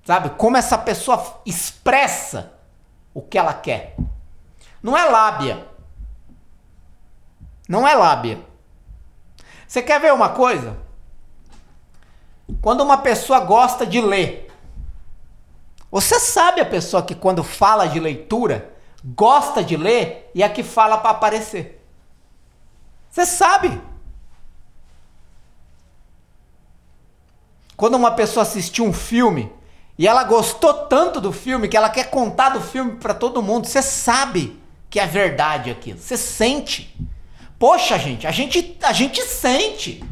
Sabe? 0.02 0.30
Como 0.30 0.56
essa 0.56 0.78
pessoa 0.78 1.42
expressa 1.44 2.54
o 3.12 3.20
que 3.20 3.36
ela 3.36 3.52
quer. 3.52 3.96
Não 4.82 4.96
é 4.96 5.04
lábia. 5.04 5.68
Não 7.68 7.86
é 7.86 7.94
lábia. 7.94 8.42
Você 9.68 9.82
quer 9.82 10.00
ver 10.00 10.14
uma 10.14 10.30
coisa? 10.30 10.83
Quando 12.60 12.82
uma 12.82 12.98
pessoa 12.98 13.40
gosta 13.40 13.86
de 13.86 14.00
ler, 14.00 14.50
você 15.90 16.18
sabe 16.18 16.60
a 16.60 16.66
pessoa 16.66 17.02
que 17.02 17.14
quando 17.14 17.44
fala 17.44 17.86
de 17.86 18.00
leitura, 18.00 18.74
gosta 19.04 19.62
de 19.62 19.76
ler 19.76 20.30
e 20.34 20.42
a 20.42 20.48
que 20.48 20.62
fala 20.62 20.98
para 20.98 21.10
aparecer. 21.10 21.80
Você 23.10 23.24
sabe. 23.24 23.80
Quando 27.76 27.94
uma 27.94 28.10
pessoa 28.10 28.42
assistiu 28.42 28.84
um 28.84 28.92
filme 28.92 29.52
e 29.96 30.08
ela 30.08 30.24
gostou 30.24 30.74
tanto 30.86 31.20
do 31.20 31.32
filme 31.32 31.68
que 31.68 31.76
ela 31.76 31.88
quer 31.88 32.10
contar 32.10 32.50
do 32.50 32.60
filme 32.60 32.96
para 32.96 33.14
todo 33.14 33.42
mundo, 33.42 33.66
você 33.66 33.82
sabe 33.82 34.60
que 34.90 34.98
é 34.98 35.06
verdade 35.06 35.70
aquilo. 35.70 35.98
Você 35.98 36.16
sente. 36.16 36.96
Poxa, 37.58 37.98
gente, 37.98 38.26
a 38.26 38.30
gente 38.30 38.76
a 38.82 38.92
gente 38.92 39.22
sente. 39.22 40.04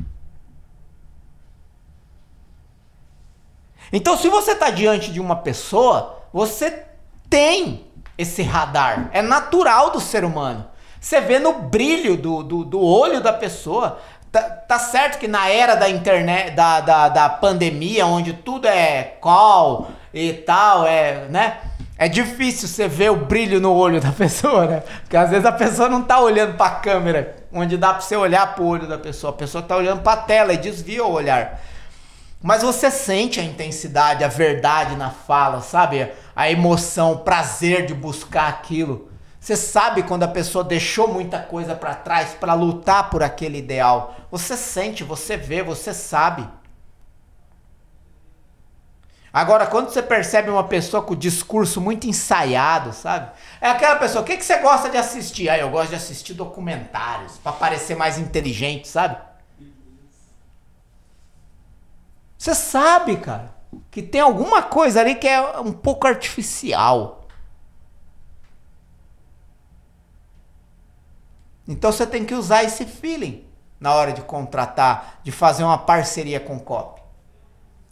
Então, 3.93 4.17
se 4.17 4.29
você 4.29 4.53
está 4.53 4.71
diante 4.71 5.13
de 5.13 5.21
uma 5.21 5.37
pessoa, 5.37 6.23
você 6.33 6.85
tem 7.29 7.85
esse 8.17 8.43
radar. 8.43 9.11
É 9.13 9.21
natural 9.21 9.91
do 9.91 10.01
ser 10.01 10.25
humano. 10.25 10.67
Você 11.01 11.21
vê 11.21 11.39
no 11.39 11.55
brilho 11.55 12.17
do, 12.17 12.43
do, 12.43 12.65
do 12.65 12.81
olho 12.81 13.21
da 13.21 13.33
pessoa. 13.33 13.99
Tá, 14.31 14.41
tá, 14.41 14.79
certo 14.79 15.19
que 15.19 15.29
na 15.29 15.49
era 15.49 15.75
da 15.75 15.91
internet, 15.91 16.53
da, 16.53 16.81
da, 16.81 17.09
da 17.09 17.29
pandemia, 17.29 18.07
onde 18.07 18.33
tudo 18.33 18.67
é 18.67 19.17
call 19.21 19.89
e 20.15 20.33
tal, 20.33 20.87
é, 20.87 21.27
né? 21.29 21.59
É 21.99 22.09
difícil 22.09 22.67
você 22.67 22.89
ver 22.89 23.11
o 23.11 23.17
brilho 23.17 23.61
no 23.61 23.75
olho 23.75 24.01
da 24.01 24.11
pessoa, 24.17 24.67
né? 24.67 24.83
Porque 25.03 25.17
às 25.17 25.29
vezes 25.29 25.45
a 25.45 25.53
pessoa 25.53 25.89
não 25.89 26.03
tá 26.03 26.19
olhando 26.21 26.57
para 26.57 26.67
a 26.67 26.77
câmera, 26.77 27.37
onde 27.53 27.77
dá 27.77 27.93
para 27.93 28.01
você 28.01 28.17
olhar 28.17 28.55
pro 28.55 28.65
olho 28.65 28.87
da 28.87 28.97
pessoa. 28.97 29.33
A 29.33 29.37
pessoa 29.37 29.63
tá 29.63 29.77
olhando 29.77 30.01
para 30.01 30.21
a 30.21 30.23
tela 30.23 30.55
e 30.55 30.57
desvia 30.57 31.05
o 31.05 31.13
olhar. 31.13 31.61
Mas 32.43 32.63
você 32.63 32.91
sente 32.91 33.39
a 33.39 33.45
intensidade, 33.45 34.25
a 34.25 34.29
verdade 34.29 34.97
na 34.97 35.11
fala, 35.11 35.61
sabe? 35.61 36.11
A 36.35 36.51
emoção, 36.51 37.13
o 37.13 37.19
prazer 37.21 37.87
de 37.87 37.95
buscar 37.95 38.49
aquilo. 38.49 39.11
Você 39.39 39.57
sabe 39.57 40.03
quando 40.03 40.25
a 40.25 40.29
pessoa 40.29 40.65
deixou 40.65 41.07
muita 41.07 41.39
coisa 41.39 41.75
para 41.75 41.95
trás 41.95 42.31
para 42.31 42.55
lutar 42.55 43.11
por 43.11 43.23
aquele 43.23 43.59
ideal. 43.59 44.17
Você 44.31 44.57
sente, 44.57 45.05
você 45.05 45.37
vê, 45.37 45.63
você 45.63 45.95
sabe. 45.95 46.49
Agora, 49.33 49.67
quando 49.67 49.89
você 49.89 50.03
percebe 50.03 50.51
uma 50.51 50.65
pessoa 50.65 51.03
com 51.03 51.15
o 51.15 51.17
discurso 51.17 51.81
muito 51.81 52.07
ensaiado, 52.07 52.93
sabe? 52.93 53.31
É 53.61 53.69
aquela 53.71 53.97
pessoa, 53.97 54.23
o 54.23 54.25
que, 54.25 54.37
que 54.37 54.45
você 54.45 54.59
gosta 54.59 54.91
de 54.91 54.97
assistir? 54.99 55.49
Ah, 55.49 55.57
eu 55.57 55.71
gosto 55.71 55.91
de 55.91 55.97
assistir 55.97 56.35
documentários, 56.35 57.39
para 57.39 57.53
parecer 57.53 57.97
mais 57.97 58.19
inteligente, 58.19 58.87
sabe? 58.87 59.17
Você 62.43 62.57
sabe, 62.57 63.19
cara, 63.19 63.55
que 63.89 64.03
tem 64.03 64.21
alguma 64.21 64.65
coisa 64.65 65.01
ali 65.01 65.15
que 65.15 65.29
é 65.29 65.61
um 65.61 65.73
pouco 65.73 66.09
artificial. 66.09 67.29
Então 71.69 71.93
você 71.93 72.05
tem 72.05 72.25
que 72.25 72.35
usar 72.35 72.65
esse 72.65 72.85
feeling 72.85 73.47
na 73.79 73.95
hora 73.95 74.13
de 74.13 74.23
contratar, 74.23 75.21
de 75.23 75.31
fazer 75.31 75.63
uma 75.63 75.79
parceria 75.79 76.41
com 76.41 76.57
o 76.57 76.61
COP. 76.61 77.01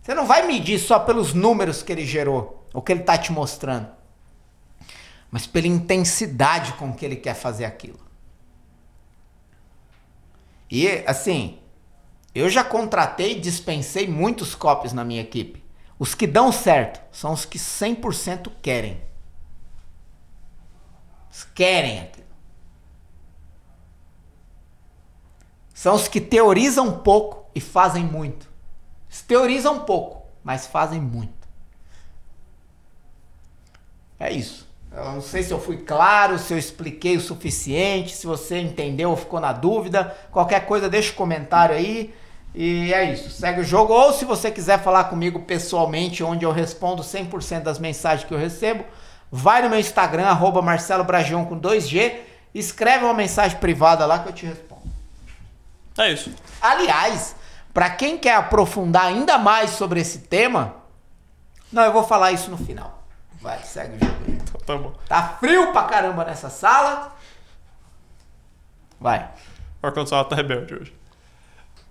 Você 0.02 0.16
não 0.16 0.26
vai 0.26 0.44
medir 0.44 0.80
só 0.80 0.98
pelos 0.98 1.32
números 1.32 1.80
que 1.80 1.92
ele 1.92 2.04
gerou, 2.04 2.66
o 2.74 2.82
que 2.82 2.90
ele 2.90 3.02
está 3.02 3.16
te 3.16 3.30
mostrando. 3.30 3.88
mas 5.30 5.46
pela 5.46 5.68
intensidade 5.68 6.72
com 6.72 6.92
que 6.92 7.04
ele 7.04 7.14
quer 7.14 7.34
fazer 7.34 7.66
aquilo. 7.66 8.00
E 10.68 11.04
assim, 11.06 11.59
eu 12.34 12.48
já 12.48 12.62
contratei 12.62 13.32
e 13.32 13.40
dispensei 13.40 14.06
muitos 14.06 14.54
copies 14.54 14.92
na 14.92 15.04
minha 15.04 15.20
equipe. 15.20 15.64
Os 15.98 16.14
que 16.14 16.26
dão 16.26 16.52
certo 16.52 17.00
são 17.14 17.32
os 17.32 17.44
que 17.44 17.58
100% 17.58 18.50
querem. 18.62 19.02
Eles 21.28 21.44
querem 21.54 22.00
aquilo. 22.00 22.30
São 25.74 25.94
os 25.94 26.08
que 26.08 26.20
teorizam 26.20 27.00
pouco 27.00 27.50
e 27.54 27.60
fazem 27.60 28.04
muito. 28.04 28.48
Eles 29.08 29.22
teorizam 29.22 29.84
pouco, 29.84 30.26
mas 30.44 30.66
fazem 30.66 31.00
muito. 31.00 31.48
É 34.18 34.30
isso. 34.32 34.69
Eu 34.92 35.04
não 35.04 35.20
sei 35.20 35.42
se 35.42 35.52
eu 35.52 35.60
fui 35.60 35.76
claro, 35.76 36.38
se 36.38 36.52
eu 36.52 36.58
expliquei 36.58 37.16
o 37.16 37.20
suficiente, 37.20 38.14
se 38.14 38.26
você 38.26 38.58
entendeu 38.58 39.10
ou 39.10 39.16
ficou 39.16 39.38
na 39.38 39.52
dúvida. 39.52 40.16
Qualquer 40.32 40.66
coisa, 40.66 40.88
deixa 40.88 41.12
um 41.12 41.16
comentário 41.16 41.76
aí. 41.76 42.12
E 42.54 42.92
é 42.92 43.12
isso. 43.12 43.30
Segue 43.30 43.60
o 43.60 43.64
jogo. 43.64 43.92
Ou 43.92 44.12
se 44.12 44.24
você 44.24 44.50
quiser 44.50 44.82
falar 44.82 45.04
comigo 45.04 45.40
pessoalmente, 45.40 46.24
onde 46.24 46.44
eu 46.44 46.50
respondo 46.50 47.02
100% 47.02 47.62
das 47.62 47.78
mensagens 47.78 48.26
que 48.26 48.34
eu 48.34 48.38
recebo, 48.38 48.84
vai 49.30 49.62
no 49.62 49.70
meu 49.70 49.78
Instagram, 49.78 50.26
arroba 50.26 50.60
Marcelo 50.60 51.04
Bragion 51.04 51.44
com 51.44 51.58
2G. 51.58 52.16
Escreve 52.52 53.04
uma 53.04 53.14
mensagem 53.14 53.58
privada 53.58 54.04
lá 54.06 54.18
que 54.18 54.28
eu 54.28 54.32
te 54.32 54.44
respondo. 54.44 54.82
É 55.96 56.12
isso. 56.12 56.32
Aliás, 56.60 57.36
para 57.72 57.90
quem 57.90 58.18
quer 58.18 58.34
aprofundar 58.34 59.04
ainda 59.04 59.38
mais 59.38 59.70
sobre 59.70 60.00
esse 60.00 60.18
tema, 60.20 60.74
não, 61.72 61.84
eu 61.84 61.92
vou 61.92 62.02
falar 62.02 62.32
isso 62.32 62.50
no 62.50 62.58
final. 62.58 63.04
Vai, 63.40 63.60
segue 63.62 63.96
o 63.96 64.04
jogo 64.04 64.18
aí. 64.26 64.39
Tá 64.76 64.82
bom. 64.82 64.92
Tá 65.08 65.22
frio 65.40 65.72
pra 65.72 65.84
caramba 65.84 66.24
nessa 66.24 66.50
sala. 66.50 67.16
Vai. 69.00 69.28
O 69.82 69.86
ar-condicionado 69.86 70.28
tá 70.28 70.36
rebelde 70.36 70.74
hoje. 70.74 70.92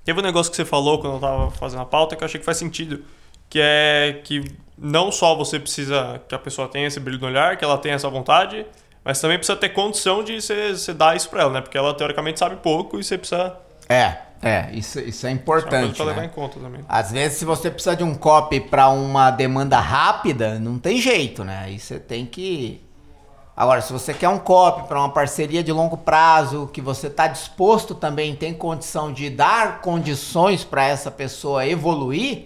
Teve 0.04 0.20
um 0.20 0.24
negócio 0.24 0.52
que 0.52 0.56
você 0.56 0.66
falou 0.66 1.00
quando 1.00 1.16
eu 1.16 1.20
tava 1.20 1.52
fazendo 1.52 1.82
a 1.82 1.86
pauta 1.86 2.16
que 2.16 2.24
eu 2.24 2.26
achei 2.26 2.40
que 2.40 2.46
faz 2.46 2.58
sentido. 2.58 3.04
Que 3.50 3.60
é 3.62 4.22
que 4.24 4.44
não 4.78 5.12
só 5.12 5.36
você 5.36 5.60
precisa 5.60 6.22
que 6.28 6.36
a 6.36 6.40
pessoa 6.40 6.68
tenha 6.68 6.88
esse 6.88 7.00
brilho 7.00 7.20
no 7.20 7.28
olhar, 7.28 7.58
que 7.58 7.66
ela 7.66 7.78
tenha 7.78 7.96
essa 7.96 8.10
vontade, 8.10 8.66
mas 9.04 9.20
também 9.20 9.38
precisa 9.38 9.58
ter 9.58 9.70
condição 9.70 10.24
de 10.24 10.40
você, 10.42 10.74
você 10.74 10.94
dar 10.94 11.16
isso 11.16 11.30
pra 11.30 11.42
ela, 11.42 11.52
né? 11.52 11.62
Porque 11.62 11.78
ela 11.78 11.94
teoricamente 11.94 12.40
sabe 12.40 12.58
pouco 12.58 13.00
e 13.00 13.04
você 13.04 13.18
precisa. 13.18 13.58
É, 13.88 14.18
é, 14.42 14.70
isso, 14.74 15.00
isso 15.00 15.28
é 15.28 15.32
É 15.32 15.34
uma 15.34 15.40
coisa 15.42 15.66
importante. 15.66 15.96
pra 15.96 16.06
levar 16.06 16.22
né? 16.22 16.28
em 16.28 16.30
conta 16.30 16.60
também. 16.60 16.82
Às 16.88 17.12
vezes, 17.12 17.38
se 17.38 17.46
você 17.46 17.70
precisa 17.70 17.96
de 17.96 18.04
um 18.04 18.16
copy 18.16 18.60
para 18.62 18.90
uma 18.90 19.32
demanda 19.32 19.80
rápida, 19.80 20.58
não 20.60 20.80
tem 20.80 21.02
jeito, 21.02 21.44
né? 21.44 21.60
Aí 21.66 21.80
você 21.80 22.00
tem 22.00 22.26
que. 22.26 22.82
Agora, 23.56 23.82
se 23.82 23.92
você 23.92 24.14
quer 24.14 24.30
um 24.30 24.40
copy 24.40 24.88
para 24.88 25.00
uma 25.00 25.10
parceria 25.10 25.62
de 25.62 25.72
longo 25.74 25.98
prazo, 25.98 26.70
que 26.72 26.80
você 26.80 27.08
está 27.08 27.28
disposto 27.28 27.94
também, 27.94 28.34
tem 28.34 28.54
condição 28.54 29.12
de 29.12 29.30
dar 29.30 29.82
condições 29.82 30.64
para 30.64 30.86
essa 30.86 31.12
pessoa 31.12 31.68
evoluir, 31.68 32.46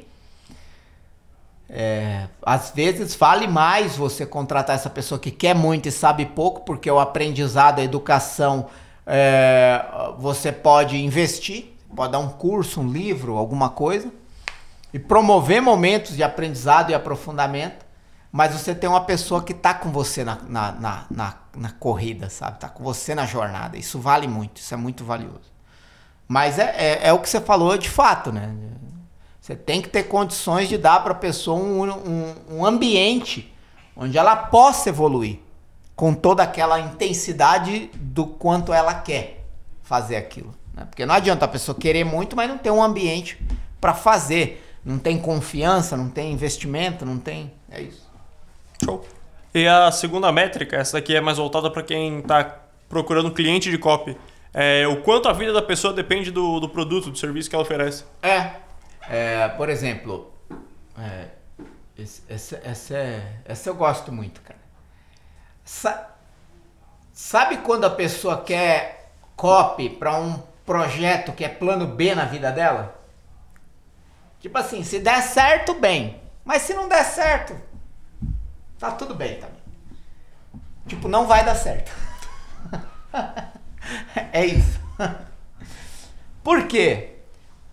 é, 1.70 2.28
às 2.42 2.72
vezes 2.72 3.16
vale 3.16 3.48
mais 3.48 3.96
você 3.96 4.26
contratar 4.26 4.76
essa 4.76 4.90
pessoa 4.90 5.20
que 5.20 5.30
quer 5.30 5.54
muito 5.54 5.88
e 5.88 5.92
sabe 5.92 6.26
pouco, 6.26 6.62
porque 6.62 6.90
o 6.90 7.00
aprendizado, 7.00 7.80
a 7.80 7.84
educação, 7.84 8.68
é, 9.06 9.84
você 10.18 10.52
pode 10.52 10.98
investir, 10.98 11.73
pode 11.96 12.12
dar 12.12 12.20
um 12.20 12.30
curso, 12.30 12.82
um 12.82 12.90
livro, 12.90 13.38
alguma 13.38 13.70
coisa, 13.70 14.12
e 14.94 15.00
promover 15.00 15.62
momentos 15.62 16.16
de 16.16 16.24
aprendizado 16.24 16.92
e 16.92 16.94
aprofundamento, 16.94 17.86
mas 18.32 18.54
você 18.54 18.74
tem 18.74 18.90
uma 18.90 19.02
pessoa 19.02 19.44
que 19.44 19.54
está 19.54 19.74
com 19.74 19.92
você 19.92 20.24
na, 20.24 20.38
na, 20.48 20.72
na, 20.72 21.06
na, 21.10 21.36
na 21.56 21.72
corrida, 21.72 22.30
sabe? 22.30 22.56
Está 22.56 22.68
com 22.68 22.84
você 22.84 23.14
na 23.14 23.26
jornada. 23.26 23.78
Isso 23.78 24.00
vale 24.00 24.28
muito, 24.28 24.58
isso 24.58 24.74
é 24.74 24.78
muito 24.78 25.04
valioso. 25.04 25.54
Mas 26.28 26.58
é, 26.58 26.76
é, 26.78 27.08
é 27.10 27.14
o 27.14 27.20
que 27.20 27.30
você 27.30 27.40
falou 27.40 27.78
de 27.78 27.90
fato, 27.90 28.32
né? 28.32 28.56
Você 29.40 29.56
tem 29.56 29.82
que 29.82 29.90
ter 29.90 30.04
condições 30.04 30.70
de 30.70 30.78
dar 30.78 31.04
para 31.04 31.12
a 31.12 31.16
pessoa 31.16 31.60
um, 31.60 31.84
um, 31.84 32.36
um 32.58 32.66
ambiente 32.66 33.54
onde 33.96 34.18
ela 34.18 34.36
possa 34.36 34.90
evoluir 34.90 35.40
com 35.96 36.14
toda 36.14 36.42
aquela 36.42 36.80
intensidade 36.80 37.92
do 37.96 38.26
quanto 38.26 38.74
ela 38.74 38.96
quer 38.96 39.46
fazer 39.84 40.16
aquilo. 40.16 40.56
Né? 40.74 40.86
Porque 40.86 41.06
não 41.06 41.16
adianta 41.16 41.46
a 41.46 41.48
pessoa 41.48 41.78
querer 41.78 42.04
muito, 42.04 42.36
mas 42.36 42.50
não 42.50 42.58
ter 42.58 42.72
um 42.72 42.82
ambiente 42.84 43.38
para 43.80 43.94
fazer. 43.94 44.60
Não 44.84 45.00
tem 45.00 45.18
confiança, 45.18 45.96
não 45.96 46.10
tem 46.10 46.32
investimento, 46.34 47.06
não 47.06 47.18
tem. 47.18 47.52
É 47.72 47.82
isso. 47.82 48.10
Show. 48.84 49.06
E 49.54 49.68
a 49.68 49.92
segunda 49.92 50.32
métrica, 50.32 50.76
essa 50.76 50.94
daqui 50.94 51.16
é 51.16 51.22
mais 51.22 51.38
voltada 51.38 51.70
para 51.70 51.84
quem 51.84 52.20
está 52.20 52.60
procurando 52.90 53.32
cliente 53.32 53.70
de 53.72 53.78
copy. 53.78 54.18
É 54.54 54.86
o 54.88 55.02
quanto 55.02 55.30
a 55.30 55.34
vida 55.34 55.54
da 55.54 55.62
pessoa 55.62 55.94
depende 55.94 56.32
do, 56.32 56.60
do 56.60 56.68
produto, 56.70 57.10
do 57.10 57.18
serviço 57.18 57.50
que 57.50 57.56
ela 57.56 57.64
oferece. 57.64 58.04
É. 58.22 58.52
É, 59.10 59.48
por 59.50 59.70
exemplo, 59.70 60.32
é, 60.98 61.26
esse- 61.98 62.24
essa, 62.30 62.62
essa, 62.64 62.96
é- 62.98 63.34
essa 63.46 63.70
eu 63.70 63.76
gosto 63.76 64.12
muito, 64.12 64.42
cara. 64.42 64.60
Sa- 65.64 66.10
sabe 67.12 67.58
quando 67.58 67.86
a 67.86 67.90
pessoa 67.90 68.42
quer 68.42 69.12
copy 69.36 69.90
para 69.90 70.20
um 70.20 70.42
projeto 70.66 71.34
que 71.34 71.44
é 71.44 71.50
plano 71.50 71.88
B 71.88 72.16
na 72.16 72.26
vida 72.26 72.52
dela? 72.52 73.00
Tipo 74.40 74.58
assim, 74.58 74.84
se 74.84 75.00
der 75.00 75.22
certo, 75.22 75.74
bem. 75.74 76.22
Mas 76.44 76.64
se 76.64 76.74
não 76.74 76.90
der 76.90 77.04
certo, 77.06 77.56
tá 78.78 78.92
tudo 78.92 79.16
bem 79.16 79.40
também. 79.40 79.64
Tipo, 80.86 81.08
não 81.08 81.26
vai 81.26 81.46
dar 81.46 81.56
certo. 81.56 81.92
é 84.34 84.46
isso. 84.46 84.80
Por 86.44 86.68
quê? 86.68 87.16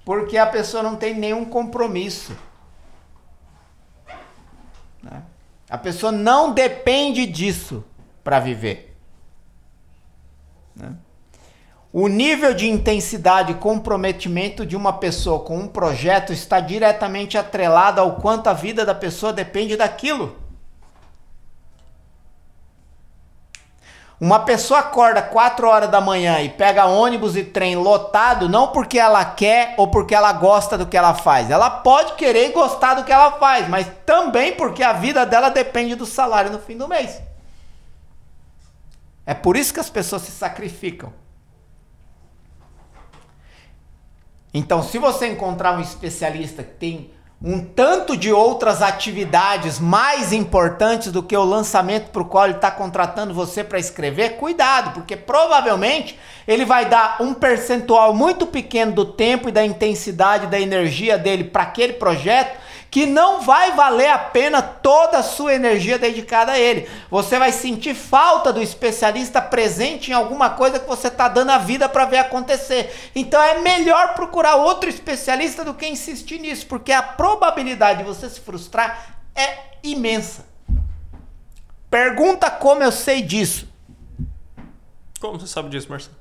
Porque 0.04 0.38
a 0.38 0.46
pessoa 0.46 0.82
não 0.82 0.96
tem 0.96 1.14
nenhum 1.14 1.44
compromisso. 1.44 2.36
né? 5.02 5.22
A 5.68 5.76
pessoa 5.76 6.12
não 6.12 6.52
depende 6.52 7.26
disso 7.26 7.84
para 8.22 8.38
viver. 8.38 8.96
né? 10.76 10.94
O 11.92 12.06
nível 12.06 12.54
de 12.54 12.68
intensidade 12.68 13.50
e 13.50 13.56
comprometimento 13.56 14.64
de 14.64 14.76
uma 14.76 14.92
pessoa 14.92 15.40
com 15.40 15.58
um 15.58 15.66
projeto 15.66 16.32
está 16.32 16.60
diretamente 16.60 17.36
atrelado 17.36 18.00
ao 18.00 18.16
quanto 18.16 18.46
a 18.46 18.52
vida 18.52 18.84
da 18.84 18.94
pessoa 18.94 19.32
depende 19.32 19.76
daquilo. 19.76 20.36
Uma 24.20 24.40
pessoa 24.40 24.80
acorda 24.80 25.20
4 25.20 25.66
horas 25.66 25.90
da 25.90 26.00
manhã 26.00 26.40
e 26.40 26.50
pega 26.50 26.84
ônibus 26.84 27.34
e 27.36 27.42
trem 27.42 27.74
lotado, 27.74 28.48
não 28.48 28.68
porque 28.68 28.98
ela 28.98 29.24
quer 29.24 29.74
ou 29.78 29.88
porque 29.88 30.14
ela 30.14 30.32
gosta 30.32 30.78
do 30.78 30.86
que 30.86 30.96
ela 30.96 31.14
faz. 31.14 31.50
Ela 31.50 31.70
pode 31.70 32.12
querer 32.12 32.50
e 32.50 32.52
gostar 32.52 32.94
do 32.94 33.02
que 33.02 33.10
ela 33.10 33.32
faz, 33.32 33.66
mas 33.66 33.90
também 34.06 34.54
porque 34.54 34.82
a 34.82 34.92
vida 34.92 35.24
dela 35.26 35.48
depende 35.48 35.94
do 35.94 36.06
salário 36.06 36.52
no 36.52 36.58
fim 36.60 36.76
do 36.76 36.86
mês. 36.86 37.20
É 39.26 39.32
por 39.32 39.56
isso 39.56 39.72
que 39.72 39.80
as 39.80 39.90
pessoas 39.90 40.22
se 40.22 40.30
sacrificam. 40.30 41.12
Então, 44.52 44.82
se 44.82 44.98
você 44.98 45.28
encontrar 45.28 45.76
um 45.76 45.80
especialista 45.80 46.62
que 46.62 46.72
tem 46.72 47.10
um 47.42 47.64
tanto 47.64 48.18
de 48.18 48.30
outras 48.30 48.82
atividades 48.82 49.78
mais 49.78 50.30
importantes 50.30 51.10
do 51.10 51.22
que 51.22 51.34
o 51.34 51.42
lançamento 51.42 52.10
para 52.10 52.20
o 52.20 52.26
qual 52.26 52.44
ele 52.44 52.56
está 52.56 52.70
contratando 52.70 53.32
você 53.32 53.64
para 53.64 53.78
escrever, 53.78 54.36
cuidado, 54.36 54.92
porque 54.92 55.16
provavelmente 55.16 56.18
ele 56.46 56.66
vai 56.66 56.84
dar 56.84 57.16
um 57.18 57.32
percentual 57.32 58.14
muito 58.14 58.46
pequeno 58.46 58.92
do 58.92 59.06
tempo 59.06 59.48
e 59.48 59.52
da 59.52 59.64
intensidade 59.64 60.48
da 60.48 60.60
energia 60.60 61.16
dele 61.16 61.44
para 61.44 61.62
aquele 61.62 61.94
projeto 61.94 62.58
que 62.90 63.06
não 63.06 63.40
vai 63.40 63.72
valer 63.72 64.08
a 64.08 64.18
pena 64.18 64.60
toda 64.60 65.18
a 65.18 65.22
sua 65.22 65.54
energia 65.54 65.98
dedicada 65.98 66.52
a 66.52 66.58
ele. 66.58 66.88
Você 67.08 67.38
vai 67.38 67.52
sentir 67.52 67.94
falta 67.94 68.52
do 68.52 68.60
especialista 68.60 69.40
presente 69.40 70.10
em 70.10 70.14
alguma 70.14 70.50
coisa 70.50 70.80
que 70.80 70.88
você 70.88 71.06
está 71.06 71.28
dando 71.28 71.50
a 71.50 71.58
vida 71.58 71.88
para 71.88 72.04
ver 72.04 72.18
acontecer. 72.18 73.10
Então 73.14 73.40
é 73.40 73.60
melhor 73.60 74.14
procurar 74.14 74.56
outro 74.56 74.90
especialista 74.90 75.64
do 75.64 75.74
que 75.74 75.86
insistir 75.86 76.40
nisso, 76.40 76.66
porque 76.66 76.90
a 76.90 77.02
probabilidade 77.02 77.98
de 78.00 78.04
você 78.04 78.28
se 78.28 78.40
frustrar 78.40 79.20
é 79.36 79.58
imensa. 79.84 80.44
Pergunta 81.88 82.50
como 82.50 82.82
eu 82.82 82.90
sei 82.90 83.22
disso. 83.22 83.68
Como 85.20 85.38
você 85.38 85.46
sabe 85.46 85.68
disso, 85.68 85.88
Marcelo? 85.88 86.19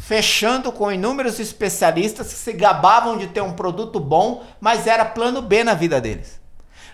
Fechando 0.00 0.72
com 0.72 0.90
inúmeros 0.90 1.38
especialistas 1.38 2.32
que 2.32 2.38
se 2.38 2.52
gabavam 2.52 3.16
de 3.16 3.28
ter 3.28 3.42
um 3.42 3.52
produto 3.52 4.00
bom, 4.00 4.44
mas 4.60 4.86
era 4.86 5.04
plano 5.04 5.40
B 5.42 5.62
na 5.62 5.74
vida 5.74 6.00
deles. 6.00 6.40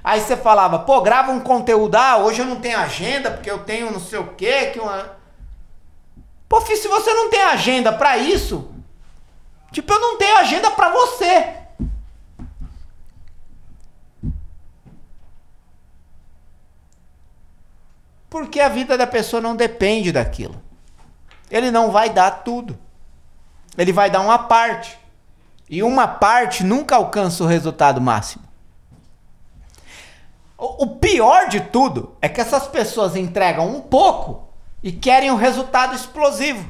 Aí 0.04 0.20
você 0.20 0.36
falava, 0.36 0.80
pô, 0.80 1.00
grava 1.00 1.32
um 1.32 1.40
conteúdo, 1.40 1.94
ah, 1.96 2.18
hoje 2.18 2.40
eu 2.40 2.46
não 2.46 2.60
tenho 2.60 2.78
agenda 2.78 3.30
porque 3.30 3.50
eu 3.50 3.60
tenho 3.60 3.90
não 3.90 4.00
sei 4.00 4.18
o 4.18 4.34
quê, 4.34 4.66
que 4.66 4.78
uma... 4.78 5.16
Pô, 6.48 6.60
filho, 6.60 6.80
se 6.80 6.88
você 6.88 7.12
não 7.12 7.30
tem 7.30 7.42
agenda 7.42 7.92
pra 7.92 8.18
isso, 8.18 8.70
tipo, 9.72 9.92
eu 9.92 10.00
não 10.00 10.18
tenho 10.18 10.36
agenda 10.36 10.70
pra 10.70 10.90
você. 10.90 11.54
Porque 18.28 18.60
a 18.60 18.68
vida 18.68 18.98
da 18.98 19.06
pessoa 19.06 19.40
não 19.40 19.56
depende 19.56 20.12
daquilo. 20.12 20.60
Ele 21.50 21.70
não 21.70 21.90
vai 21.90 22.10
dar 22.10 22.30
tudo. 22.44 22.78
Ele 23.76 23.92
vai 23.92 24.10
dar 24.10 24.20
uma 24.20 24.38
parte. 24.38 24.98
E 25.68 25.82
uma 25.82 26.06
parte 26.06 26.62
nunca 26.62 26.96
alcança 26.96 27.42
o 27.42 27.46
resultado 27.46 28.00
máximo. 28.00 28.44
O 30.58 30.86
pior 30.96 31.48
de 31.48 31.60
tudo 31.60 32.16
é 32.20 32.28
que 32.28 32.40
essas 32.40 32.66
pessoas 32.66 33.14
entregam 33.14 33.68
um 33.68 33.80
pouco 33.80 34.48
e 34.82 34.90
querem 34.90 35.30
um 35.30 35.36
resultado 35.36 35.94
explosivo. 35.94 36.66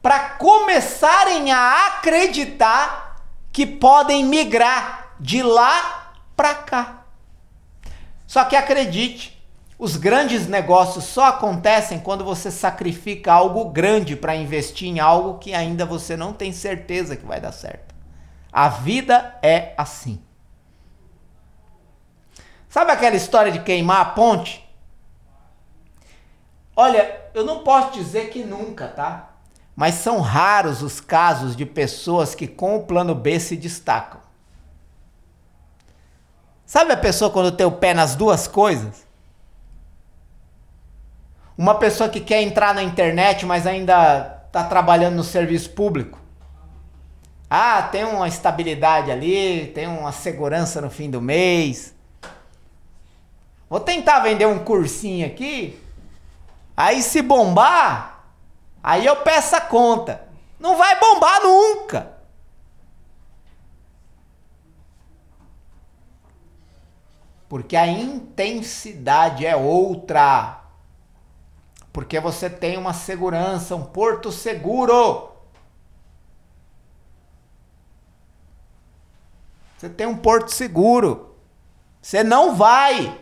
Para 0.00 0.30
começarem 0.30 1.52
a 1.52 1.88
acreditar 1.88 3.22
que 3.52 3.66
podem 3.66 4.24
migrar 4.24 5.14
de 5.20 5.42
lá 5.42 6.12
para 6.34 6.54
cá. 6.54 7.04
Só 8.26 8.44
que 8.44 8.56
acredite, 8.56 9.31
os 9.82 9.96
grandes 9.96 10.46
negócios 10.46 11.06
só 11.06 11.24
acontecem 11.24 11.98
quando 11.98 12.24
você 12.24 12.52
sacrifica 12.52 13.32
algo 13.32 13.64
grande 13.70 14.14
para 14.14 14.36
investir 14.36 14.86
em 14.86 15.00
algo 15.00 15.40
que 15.40 15.52
ainda 15.52 15.84
você 15.84 16.16
não 16.16 16.32
tem 16.32 16.52
certeza 16.52 17.16
que 17.16 17.26
vai 17.26 17.40
dar 17.40 17.50
certo. 17.50 17.92
A 18.52 18.68
vida 18.68 19.36
é 19.42 19.74
assim. 19.76 20.22
Sabe 22.68 22.92
aquela 22.92 23.16
história 23.16 23.50
de 23.50 23.58
queimar 23.58 24.00
a 24.02 24.04
ponte? 24.04 24.64
Olha, 26.76 27.20
eu 27.34 27.44
não 27.44 27.64
posso 27.64 27.90
dizer 27.90 28.30
que 28.30 28.44
nunca, 28.44 28.86
tá? 28.86 29.30
Mas 29.74 29.96
são 29.96 30.20
raros 30.20 30.80
os 30.80 31.00
casos 31.00 31.56
de 31.56 31.66
pessoas 31.66 32.36
que 32.36 32.46
com 32.46 32.76
o 32.76 32.84
plano 32.84 33.16
B 33.16 33.40
se 33.40 33.56
destacam. 33.56 34.20
Sabe 36.64 36.92
a 36.92 36.96
pessoa 36.96 37.32
quando 37.32 37.50
tem 37.50 37.66
o 37.66 37.72
pé 37.72 37.92
nas 37.92 38.14
duas 38.14 38.46
coisas? 38.46 39.10
Uma 41.56 41.74
pessoa 41.74 42.08
que 42.08 42.20
quer 42.20 42.42
entrar 42.42 42.74
na 42.74 42.82
internet, 42.82 43.44
mas 43.44 43.66
ainda 43.66 44.42
está 44.46 44.64
trabalhando 44.64 45.16
no 45.16 45.24
serviço 45.24 45.70
público. 45.70 46.18
Ah, 47.48 47.82
tem 47.82 48.04
uma 48.04 48.26
estabilidade 48.26 49.10
ali, 49.10 49.66
tem 49.74 49.86
uma 49.86 50.10
segurança 50.10 50.80
no 50.80 50.90
fim 50.90 51.10
do 51.10 51.20
mês. 51.20 51.94
Vou 53.68 53.80
tentar 53.80 54.20
vender 54.20 54.46
um 54.46 54.58
cursinho 54.58 55.26
aqui. 55.26 55.78
Aí 56.76 57.02
se 57.02 57.20
bombar, 57.20 58.24
aí 58.82 59.04
eu 59.04 59.16
peço 59.16 59.54
a 59.54 59.60
conta. 59.60 60.26
Não 60.58 60.76
vai 60.76 60.98
bombar 60.98 61.42
nunca. 61.42 62.12
Porque 67.48 67.76
a 67.76 67.86
intensidade 67.86 69.44
é 69.44 69.54
outra. 69.54 70.61
Porque 71.92 72.18
você 72.18 72.48
tem 72.48 72.78
uma 72.78 72.94
segurança, 72.94 73.76
um 73.76 73.84
porto 73.84 74.32
seguro. 74.32 75.30
Você 79.76 79.90
tem 79.90 80.06
um 80.06 80.16
porto 80.16 80.48
seguro. 80.48 81.36
Você 82.00 82.24
não 82.24 82.54
vai 82.54 83.20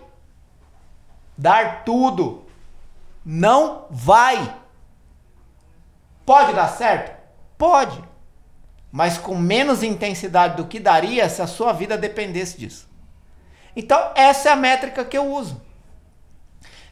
dar 1.37 1.85
tudo. 1.85 2.45
Não 3.25 3.87
vai. 3.91 4.57
Pode 6.25 6.53
dar 6.53 6.69
certo? 6.69 7.19
Pode. 7.59 8.03
Mas 8.93 9.19
com 9.19 9.37
menos 9.37 9.83
intensidade 9.83 10.57
do 10.57 10.67
que 10.67 10.79
daria 10.79 11.29
se 11.29 11.43
a 11.43 11.47
sua 11.47 11.73
vida 11.73 11.99
dependesse 11.99 12.59
disso. 12.59 12.89
Então, 13.75 14.13
essa 14.15 14.49
é 14.49 14.53
a 14.53 14.57
métrica 14.57 15.05
que 15.05 15.17
eu 15.17 15.33
uso. 15.33 15.61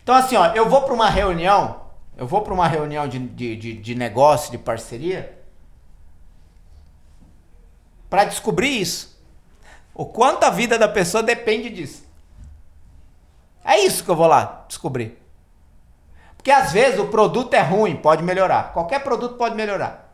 Então, 0.09 0.17
assim, 0.17 0.37
ó, 0.37 0.47
eu 0.55 0.67
vou 0.71 0.81
para 0.81 0.95
uma 0.95 1.11
reunião, 1.11 1.83
eu 2.17 2.27
vou 2.27 2.41
para 2.41 2.55
uma 2.55 2.67
reunião 2.67 3.07
de, 3.07 3.19
de, 3.19 3.55
de, 3.55 3.73
de 3.75 3.95
negócio, 3.95 4.51
de 4.51 4.57
parceria, 4.57 5.39
para 8.09 8.25
descobrir 8.25 8.71
isso. 8.71 9.23
O 9.93 10.07
quanto 10.07 10.45
a 10.45 10.49
vida 10.49 10.79
da 10.79 10.89
pessoa 10.89 11.23
depende 11.23 11.69
disso. 11.69 12.07
É 13.63 13.81
isso 13.81 14.03
que 14.03 14.11
eu 14.11 14.17
vou 14.17 14.27
lá 14.27 14.65
descobrir. 14.67 15.23
Porque 16.39 16.51
às 16.51 16.73
vezes 16.73 16.99
o 16.99 17.09
produto 17.09 17.53
é 17.53 17.61
ruim, 17.61 17.95
pode 17.95 18.23
melhorar. 18.23 18.73
Qualquer 18.73 19.05
produto 19.05 19.37
pode 19.37 19.57
melhorar. 19.57 20.11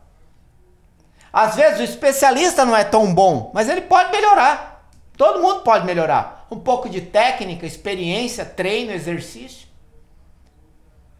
Às 1.31 1.55
vezes 1.55 1.79
o 1.79 1.83
especialista 1.83 2.65
não 2.65 2.75
é 2.75 2.83
tão 2.83 3.13
bom, 3.13 3.49
mas 3.53 3.69
ele 3.69 3.83
pode 3.83 4.11
melhorar. 4.11 4.89
Todo 5.15 5.41
mundo 5.41 5.61
pode 5.61 5.85
melhorar. 5.85 6.47
Um 6.51 6.59
pouco 6.59 6.89
de 6.89 6.99
técnica, 6.99 7.65
experiência, 7.65 8.43
treino, 8.43 8.91
exercício. 8.91 9.64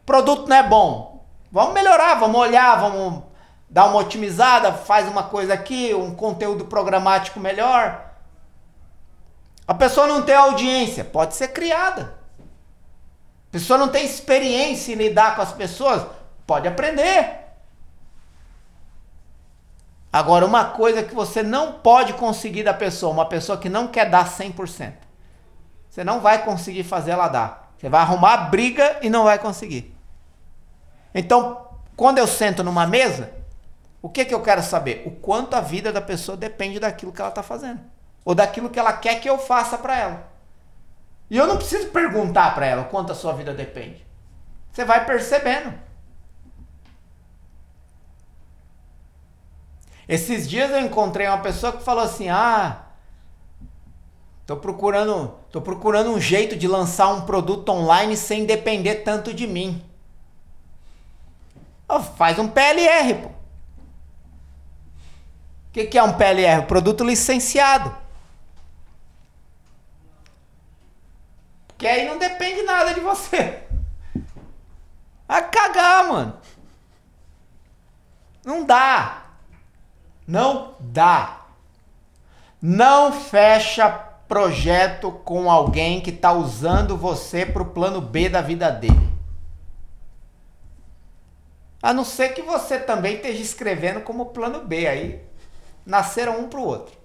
Produto 0.06 0.48
não 0.48 0.56
é 0.56 0.62
bom. 0.62 1.26
Vamos 1.50 1.74
melhorar, 1.74 2.14
vamos 2.14 2.40
olhar, 2.40 2.76
vamos 2.76 3.24
dar 3.68 3.86
uma 3.86 3.98
otimizada, 3.98 4.72
faz 4.72 5.08
uma 5.08 5.24
coisa 5.24 5.52
aqui, 5.52 5.92
um 5.92 6.14
conteúdo 6.14 6.66
programático 6.66 7.40
melhor. 7.40 8.12
A 9.66 9.74
pessoa 9.74 10.06
não 10.06 10.22
tem 10.22 10.36
audiência, 10.36 11.04
pode 11.04 11.34
ser 11.34 11.48
criada. 11.48 12.14
A 13.48 13.52
pessoa 13.52 13.78
não 13.78 13.88
tem 13.88 14.04
experiência 14.04 14.92
em 14.92 14.96
lidar 14.96 15.34
com 15.34 15.42
as 15.42 15.52
pessoas, 15.52 16.06
pode 16.46 16.68
aprender. 16.68 17.44
Agora, 20.12 20.46
uma 20.46 20.66
coisa 20.66 21.02
que 21.02 21.14
você 21.14 21.42
não 21.42 21.72
pode 21.72 22.12
conseguir 22.12 22.62
da 22.62 22.72
pessoa, 22.72 23.12
uma 23.12 23.26
pessoa 23.26 23.58
que 23.58 23.68
não 23.68 23.88
quer 23.88 24.08
dar 24.08 24.24
100%. 24.26 24.92
Você 25.90 26.04
não 26.04 26.20
vai 26.20 26.44
conseguir 26.44 26.84
fazer 26.84 27.10
ela 27.10 27.28
dar. 27.28 27.72
Você 27.76 27.88
vai 27.88 28.02
arrumar 28.02 28.36
briga 28.48 28.98
e 29.02 29.10
não 29.10 29.24
vai 29.24 29.38
conseguir. 29.38 29.95
Então, 31.18 31.66
quando 31.96 32.18
eu 32.18 32.26
sento 32.26 32.62
numa 32.62 32.86
mesa, 32.86 33.32
o 34.02 34.08
que, 34.08 34.22
que 34.22 34.34
eu 34.34 34.42
quero 34.42 34.62
saber? 34.62 35.02
O 35.06 35.10
quanto 35.10 35.54
a 35.54 35.62
vida 35.62 35.90
da 35.90 36.02
pessoa 36.02 36.36
depende 36.36 36.78
daquilo 36.78 37.10
que 37.10 37.22
ela 37.22 37.30
está 37.30 37.42
fazendo. 37.42 37.80
Ou 38.22 38.34
daquilo 38.34 38.68
que 38.68 38.78
ela 38.78 38.92
quer 38.92 39.18
que 39.18 39.28
eu 39.28 39.38
faça 39.38 39.78
para 39.78 39.98
ela. 39.98 40.28
E 41.30 41.38
eu 41.38 41.46
não 41.46 41.56
preciso 41.56 41.88
perguntar 41.88 42.54
para 42.54 42.66
ela 42.66 42.84
quanto 42.84 43.12
a 43.12 43.14
sua 43.14 43.32
vida 43.32 43.54
depende. 43.54 44.06
Você 44.70 44.84
vai 44.84 45.06
percebendo. 45.06 45.72
Esses 50.06 50.46
dias 50.46 50.70
eu 50.70 50.80
encontrei 50.80 51.26
uma 51.26 51.38
pessoa 51.38 51.72
que 51.72 51.82
falou 51.82 52.04
assim: 52.04 52.28
"Ah, 52.28 52.82
tô 54.46 54.58
procurando, 54.58 55.34
tô 55.50 55.62
procurando 55.62 56.10
um 56.10 56.20
jeito 56.20 56.54
de 56.54 56.68
lançar 56.68 57.08
um 57.08 57.22
produto 57.22 57.70
online 57.70 58.18
sem 58.18 58.44
depender 58.44 58.96
tanto 58.96 59.32
de 59.32 59.46
mim". 59.46 59.82
Faz 62.16 62.38
um 62.38 62.48
PLR, 62.48 63.14
pô. 63.14 63.28
O 63.28 63.32
que, 65.72 65.86
que 65.86 65.98
é 65.98 66.02
um 66.02 66.14
PLR? 66.14 66.66
Produto 66.66 67.04
licenciado. 67.04 67.94
Que 71.78 71.86
aí 71.86 72.08
não 72.08 72.18
depende 72.18 72.62
nada 72.62 72.94
de 72.94 73.00
você. 73.00 73.62
A 75.28 75.42
cagar, 75.42 76.08
mano. 76.08 76.40
Não 78.44 78.64
dá. 78.64 79.24
Não 80.26 80.74
dá. 80.80 81.46
Não 82.60 83.12
fecha 83.12 83.88
projeto 84.26 85.12
com 85.12 85.50
alguém 85.50 86.00
que 86.00 86.10
está 86.10 86.32
usando 86.32 86.96
você 86.96 87.44
para 87.44 87.62
o 87.62 87.66
plano 87.66 88.00
B 88.00 88.28
da 88.28 88.40
vida 88.40 88.70
dele. 88.70 89.15
A 91.86 91.92
não 91.92 92.04
ser 92.04 92.30
que 92.30 92.42
você 92.42 92.80
também 92.80 93.14
esteja 93.14 93.40
escrevendo 93.40 94.00
como 94.00 94.26
plano 94.26 94.66
B. 94.66 94.88
Aí 94.88 95.22
nasceram 95.86 96.40
um 96.40 96.48
para 96.48 96.58
o 96.58 96.64
outro. 96.64 96.98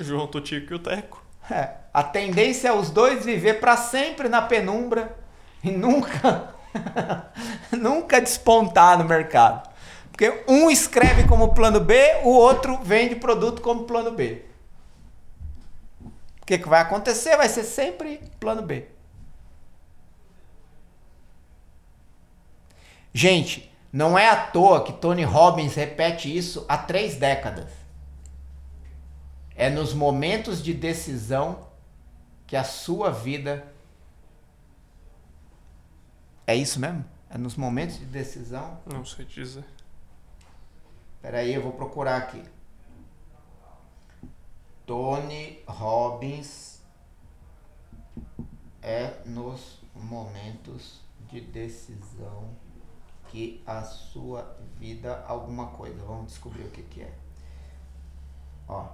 Junto 0.00 0.38
o 0.38 0.40
Tico 0.40 0.72
e 0.72 0.76
o 0.76 0.78
Teco. 0.78 1.22
É. 1.50 1.74
A 1.92 2.02
tendência 2.02 2.68
é 2.68 2.72
os 2.72 2.88
dois 2.88 3.26
viver 3.26 3.60
para 3.60 3.76
sempre 3.76 4.30
na 4.30 4.40
penumbra 4.40 5.14
e 5.62 5.70
nunca 5.70 6.54
nunca 7.78 8.22
despontar 8.22 8.96
no 8.96 9.04
mercado. 9.04 9.68
Porque 10.10 10.44
um 10.48 10.70
escreve 10.70 11.28
como 11.28 11.52
plano 11.52 11.80
B, 11.80 11.94
o 12.22 12.30
outro 12.30 12.78
vende 12.82 13.16
produto 13.16 13.60
como 13.60 13.84
plano 13.84 14.12
B. 14.12 14.46
O 16.40 16.46
que, 16.46 16.56
que 16.56 16.68
vai 16.70 16.80
acontecer? 16.80 17.36
Vai 17.36 17.50
ser 17.50 17.64
sempre 17.64 18.18
plano 18.40 18.62
B. 18.62 18.86
Gente, 23.12 23.70
não 23.92 24.18
é 24.18 24.28
à 24.28 24.46
toa 24.46 24.82
que 24.82 24.92
Tony 24.92 25.22
Robbins 25.22 25.74
repete 25.74 26.34
isso 26.34 26.64
há 26.66 26.78
três 26.78 27.16
décadas. 27.16 27.70
É 29.54 29.68
nos 29.68 29.92
momentos 29.92 30.62
de 30.62 30.72
decisão 30.72 31.68
que 32.46 32.56
a 32.56 32.64
sua 32.64 33.10
vida 33.10 33.70
é 36.46 36.56
isso 36.56 36.80
mesmo? 36.80 37.04
É 37.28 37.36
nos 37.36 37.54
momentos 37.54 37.98
de 37.98 38.06
decisão? 38.06 38.80
Não 38.86 39.04
sei 39.04 39.26
dizer. 39.26 39.64
Espera 41.16 41.38
aí, 41.38 41.54
eu 41.54 41.62
vou 41.62 41.72
procurar 41.72 42.16
aqui. 42.16 42.42
Tony 44.86 45.62
Robbins 45.66 46.82
é 48.82 49.20
nos 49.24 49.78
momentos 49.94 51.00
de 51.30 51.40
decisão 51.40 52.50
que 53.32 53.62
a 53.66 53.82
sua 53.82 54.54
vida 54.78 55.24
alguma 55.26 55.68
coisa. 55.68 56.04
Vamos 56.06 56.26
descobrir 56.26 56.64
o 56.64 56.70
que, 56.70 56.82
que 56.82 57.00
é. 57.00 57.12
Ó. 58.68 58.84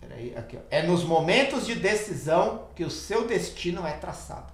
Peraí, 0.00 0.34
aqui, 0.34 0.56
ó. 0.56 0.60
É 0.70 0.82
nos 0.82 1.04
momentos 1.04 1.66
de 1.66 1.74
decisão 1.74 2.68
que 2.74 2.82
o 2.82 2.90
seu 2.90 3.28
destino 3.28 3.86
é 3.86 3.92
traçado. 3.92 4.50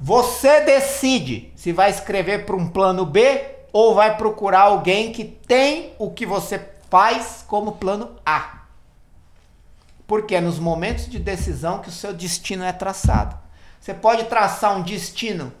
Você 0.00 0.60
decide 0.62 1.52
se 1.54 1.72
vai 1.72 1.90
escrever 1.90 2.44
para 2.44 2.56
um 2.56 2.68
plano 2.68 3.06
B 3.06 3.54
ou 3.72 3.94
vai 3.94 4.16
procurar 4.16 4.62
alguém 4.62 5.12
que 5.12 5.24
tem 5.24 5.94
o 5.96 6.10
que 6.10 6.26
você 6.26 6.58
faz 6.90 7.44
como 7.46 7.76
plano 7.76 8.16
A. 8.26 8.64
Porque 10.08 10.34
é 10.34 10.40
nos 10.40 10.58
momentos 10.58 11.08
de 11.08 11.20
decisão 11.20 11.78
que 11.78 11.88
o 11.88 11.92
seu 11.92 12.12
destino 12.12 12.64
é 12.64 12.72
traçado. 12.72 13.43
Você 13.84 13.92
pode 13.92 14.24
traçar 14.24 14.74
um 14.74 14.80
destino 14.80 15.52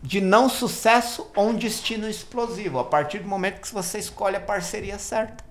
de 0.00 0.18
não 0.18 0.48
sucesso 0.48 1.30
ou 1.36 1.50
um 1.50 1.54
destino 1.54 2.08
explosivo, 2.08 2.78
a 2.78 2.84
partir 2.84 3.18
do 3.18 3.28
momento 3.28 3.60
que 3.60 3.70
você 3.70 3.98
escolhe 3.98 4.36
a 4.36 4.40
parceria 4.40 4.98
certa. 4.98 5.44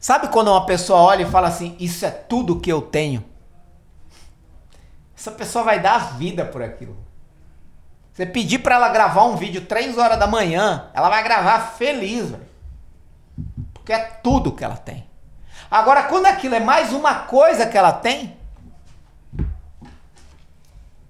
Sabe 0.00 0.28
quando 0.28 0.48
uma 0.48 0.64
pessoa 0.64 1.00
olha 1.00 1.24
e 1.24 1.30
fala 1.30 1.48
assim: 1.48 1.76
Isso 1.78 2.06
é 2.06 2.10
tudo 2.10 2.60
que 2.60 2.72
eu 2.72 2.80
tenho? 2.80 3.22
Essa 5.14 5.32
pessoa 5.32 5.62
vai 5.62 5.78
dar 5.78 5.96
a 5.96 5.98
vida 5.98 6.46
por 6.46 6.62
aquilo. 6.62 6.96
Você 8.10 8.24
pedir 8.24 8.60
para 8.60 8.76
ela 8.76 8.88
gravar 8.88 9.24
um 9.24 9.36
vídeo 9.36 9.66
3 9.66 9.98
horas 9.98 10.18
da 10.18 10.26
manhã, 10.26 10.88
ela 10.94 11.10
vai 11.10 11.22
gravar 11.22 11.72
feliz, 11.72 12.30
velho. 12.30 12.48
Porque 13.74 13.92
é 13.92 13.98
tudo 13.98 14.52
que 14.52 14.64
ela 14.64 14.78
tem. 14.78 15.06
Agora, 15.70 16.04
quando 16.04 16.26
aquilo 16.26 16.54
é 16.54 16.60
mais 16.60 16.92
uma 16.92 17.14
coisa 17.20 17.66
que 17.66 17.76
ela 17.76 17.92
tem, 17.92 18.36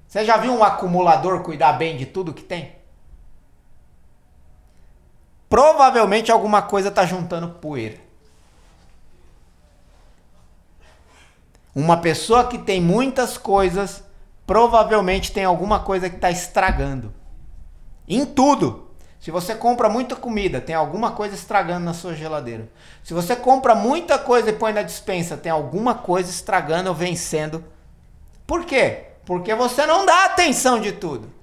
você 0.06 0.24
já 0.24 0.36
viu 0.38 0.52
um 0.52 0.64
acumulador 0.64 1.42
cuidar 1.42 1.74
bem 1.74 1.96
de 1.96 2.06
tudo 2.06 2.32
que 2.32 2.42
tem? 2.42 2.74
Provavelmente 5.48 6.32
alguma 6.32 6.62
coisa 6.62 6.88
está 6.88 7.04
juntando 7.04 7.50
poeira. 7.50 7.98
Uma 11.74 11.98
pessoa 11.98 12.48
que 12.48 12.56
tem 12.56 12.80
muitas 12.80 13.36
coisas, 13.36 14.02
provavelmente 14.46 15.30
tem 15.30 15.44
alguma 15.44 15.80
coisa 15.80 16.08
que 16.08 16.16
está 16.16 16.30
estragando. 16.30 17.12
Em 18.08 18.24
tudo. 18.24 18.85
Se 19.20 19.30
você 19.30 19.54
compra 19.54 19.88
muita 19.88 20.14
comida, 20.14 20.60
tem 20.60 20.74
alguma 20.74 21.12
coisa 21.12 21.34
estragando 21.34 21.84
na 21.84 21.94
sua 21.94 22.14
geladeira. 22.14 22.68
Se 23.02 23.12
você 23.14 23.34
compra 23.34 23.74
muita 23.74 24.18
coisa 24.18 24.50
e 24.50 24.52
põe 24.52 24.72
na 24.72 24.82
dispensa, 24.82 25.36
tem 25.36 25.50
alguma 25.50 25.94
coisa 25.94 26.30
estragando 26.30 26.88
ou 26.88 26.94
vencendo. 26.94 27.64
Por 28.46 28.64
quê? 28.64 29.06
Porque 29.24 29.54
você 29.54 29.84
não 29.86 30.06
dá 30.06 30.26
atenção 30.26 30.80
de 30.80 30.92
tudo. 30.92 31.34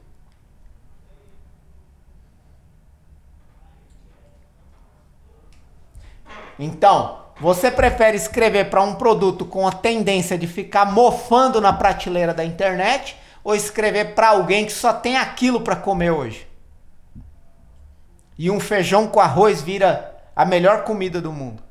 Então, 6.58 7.20
você 7.42 7.72
prefere 7.72 8.16
escrever 8.16 8.70
para 8.70 8.82
um 8.82 8.96
produto 8.96 9.44
com 9.44 9.68
a 9.68 9.72
tendência 9.72 10.38
de 10.38 10.48
ficar 10.48 10.86
mofando 10.86 11.60
na 11.60 11.74
prateleira 11.74 12.34
da 12.34 12.46
internet 12.46 13.18
ou 13.44 13.56
escrever 13.56 14.14
para 14.14 14.30
alguém 14.30 14.66
que 14.66 14.72
só 14.72 14.94
tem 14.94 15.18
aquilo 15.18 15.62
para 15.62 15.76
comer 15.76 16.12
hoje? 16.12 16.53
E 18.38 18.50
um 18.50 18.60
feijão 18.60 19.08
com 19.08 19.20
arroz 19.20 19.62
vira 19.62 20.16
a 20.36 20.46
melhor 20.46 20.84
comida 20.84 21.22
do 21.22 21.32
mundo. 21.32 21.62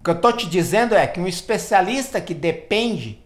O 0.00 0.04
que 0.04 0.10
eu 0.10 0.20
tô 0.20 0.32
te 0.32 0.48
dizendo 0.48 0.94
é 0.94 1.06
que 1.06 1.20
um 1.20 1.26
especialista 1.26 2.20
que 2.20 2.32
depende 2.32 3.22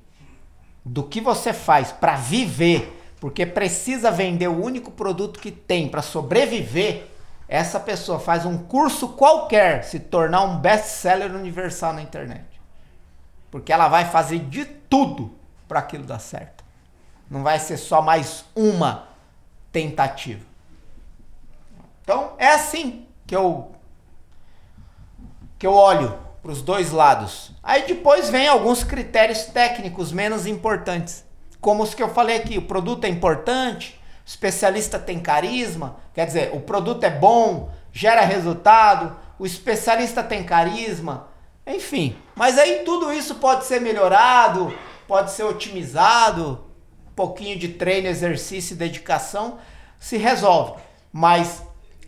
do 0.84 1.04
que 1.04 1.20
você 1.20 1.52
faz 1.52 1.92
para 1.92 2.16
viver, 2.16 3.00
porque 3.20 3.46
precisa 3.46 4.10
vender 4.10 4.48
o 4.48 4.62
único 4.62 4.90
produto 4.90 5.38
que 5.38 5.52
tem 5.52 5.88
para 5.88 6.02
sobreviver, 6.02 7.06
essa 7.48 7.78
pessoa 7.78 8.18
faz 8.18 8.44
um 8.44 8.58
curso 8.58 9.08
qualquer 9.08 9.84
se 9.84 10.00
tornar 10.00 10.42
um 10.42 10.58
best-seller 10.58 11.34
universal 11.34 11.92
na 11.92 12.02
internet. 12.02 12.44
Porque 13.50 13.72
ela 13.72 13.88
vai 13.88 14.06
fazer 14.06 14.40
de 14.40 14.64
tudo 14.64 15.32
para 15.68 15.78
aquilo 15.78 16.04
dar 16.04 16.18
certo. 16.18 16.63
Não 17.30 17.42
vai 17.42 17.58
ser 17.58 17.76
só 17.76 18.02
mais 18.02 18.44
uma 18.54 19.08
tentativa. 19.72 20.44
Então, 22.02 22.34
é 22.38 22.48
assim 22.48 23.06
que 23.26 23.34
eu 23.34 23.72
que 25.58 25.66
eu 25.66 25.72
olho 25.72 26.18
para 26.42 26.52
os 26.52 26.60
dois 26.60 26.90
lados. 26.90 27.52
Aí 27.62 27.86
depois 27.86 28.28
vem 28.28 28.46
alguns 28.46 28.84
critérios 28.84 29.46
técnicos 29.46 30.12
menos 30.12 30.46
importantes, 30.46 31.24
como 31.58 31.82
os 31.82 31.94
que 31.94 32.02
eu 32.02 32.10
falei 32.10 32.36
aqui: 32.36 32.58
o 32.58 32.66
produto 32.66 33.04
é 33.04 33.08
importante, 33.08 33.98
o 34.24 34.28
especialista 34.28 34.98
tem 34.98 35.18
carisma, 35.18 35.96
quer 36.12 36.26
dizer, 36.26 36.50
o 36.54 36.60
produto 36.60 37.04
é 37.04 37.10
bom, 37.10 37.70
gera 37.90 38.20
resultado, 38.20 39.16
o 39.38 39.46
especialista 39.46 40.22
tem 40.22 40.44
carisma, 40.44 41.28
enfim. 41.66 42.16
Mas 42.34 42.58
aí 42.58 42.82
tudo 42.84 43.12
isso 43.12 43.36
pode 43.36 43.64
ser 43.64 43.80
melhorado, 43.80 44.76
pode 45.08 45.30
ser 45.30 45.44
otimizado, 45.44 46.63
pouquinho 47.14 47.58
de 47.58 47.68
treino, 47.68 48.08
exercício 48.08 48.74
e 48.74 48.78
dedicação 48.78 49.58
se 49.98 50.16
resolve. 50.16 50.80
Mas 51.12 51.62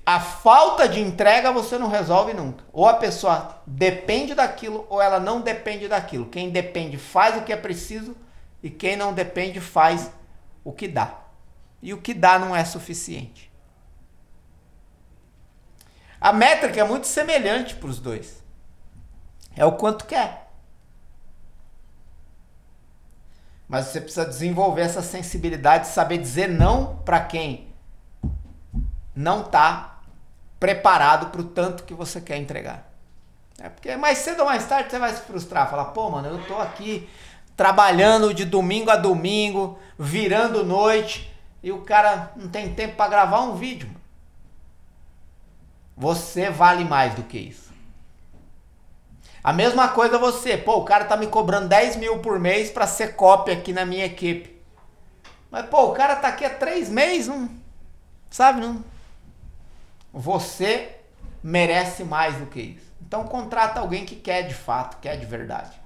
a 0.04 0.20
falta 0.20 0.88
de 0.88 1.00
entrega 1.00 1.52
você 1.52 1.78
não 1.78 1.88
resolve 1.88 2.32
nunca. 2.32 2.64
Ou 2.72 2.86
a 2.86 2.94
pessoa 2.94 3.60
depende 3.66 4.34
daquilo 4.34 4.86
ou 4.88 5.02
ela 5.02 5.18
não 5.18 5.40
depende 5.40 5.88
daquilo. 5.88 6.26
Quem 6.26 6.50
depende 6.50 6.96
faz 6.96 7.36
o 7.36 7.42
que 7.42 7.52
é 7.52 7.56
preciso 7.56 8.16
e 8.62 8.70
quem 8.70 8.96
não 8.96 9.12
depende 9.12 9.60
faz 9.60 10.10
o 10.62 10.72
que 10.72 10.86
dá. 10.86 11.20
E 11.82 11.92
o 11.92 12.00
que 12.00 12.14
dá 12.14 12.38
não 12.38 12.54
é 12.54 12.64
suficiente. 12.64 13.50
A 16.20 16.32
métrica 16.32 16.80
é 16.80 16.84
muito 16.84 17.06
semelhante 17.06 17.74
para 17.74 17.88
os 17.88 17.98
dois. 17.98 18.42
É 19.54 19.64
o 19.64 19.72
quanto 19.72 20.06
quer. 20.06 20.45
Mas 23.68 23.86
você 23.86 24.00
precisa 24.00 24.24
desenvolver 24.24 24.82
essa 24.82 25.02
sensibilidade, 25.02 25.88
saber 25.88 26.18
dizer 26.18 26.48
não 26.48 26.96
para 27.04 27.20
quem 27.20 27.74
não 29.14 29.40
está 29.40 30.00
preparado 30.60 31.30
para 31.30 31.40
o 31.40 31.44
tanto 31.44 31.84
que 31.84 31.94
você 31.94 32.20
quer 32.20 32.36
entregar. 32.36 32.90
É 33.58 33.68
porque 33.68 33.96
mais 33.96 34.18
cedo 34.18 34.40
ou 34.40 34.46
mais 34.46 34.66
tarde 34.66 34.90
você 34.90 34.98
vai 34.98 35.12
se 35.14 35.22
frustrar, 35.22 35.70
falar, 35.70 35.86
pô, 35.86 36.10
mano, 36.10 36.28
eu 36.28 36.46
tô 36.46 36.56
aqui 36.58 37.08
trabalhando 37.56 38.34
de 38.34 38.44
domingo 38.44 38.90
a 38.90 38.96
domingo, 38.96 39.78
virando 39.98 40.64
noite, 40.64 41.34
e 41.62 41.72
o 41.72 41.80
cara 41.80 42.32
não 42.36 42.48
tem 42.48 42.74
tempo 42.74 42.96
para 42.96 43.10
gravar 43.10 43.40
um 43.40 43.56
vídeo. 43.56 43.90
Você 45.96 46.50
vale 46.50 46.84
mais 46.84 47.14
do 47.14 47.22
que 47.22 47.38
isso. 47.38 47.65
A 49.46 49.52
mesma 49.52 49.88
coisa 49.88 50.18
você, 50.18 50.56
pô, 50.56 50.78
o 50.78 50.84
cara 50.84 51.04
tá 51.04 51.16
me 51.16 51.28
cobrando 51.28 51.68
10 51.68 51.96
mil 51.96 52.18
por 52.18 52.40
mês 52.40 52.70
para 52.70 52.86
ser 52.86 53.14
cópia 53.14 53.54
aqui 53.54 53.72
na 53.72 53.86
minha 53.86 54.04
equipe. 54.04 54.60
Mas, 55.50 55.66
pô, 55.66 55.86
o 55.86 55.92
cara 55.92 56.16
tá 56.16 56.28
aqui 56.28 56.44
há 56.44 56.50
três 56.50 56.88
meses, 56.88 57.28
não. 57.28 57.48
Sabe, 58.28 58.60
não 58.60 58.84
você 60.16 60.96
merece 61.42 62.02
mais 62.02 62.36
do 62.36 62.46
que 62.46 62.60
isso. 62.60 62.86
Então 63.06 63.24
contrata 63.24 63.80
alguém 63.80 64.06
que 64.06 64.16
quer 64.16 64.42
de 64.42 64.54
fato, 64.54 64.96
quer 64.98 65.16
de 65.16 65.26
verdade. 65.26 65.78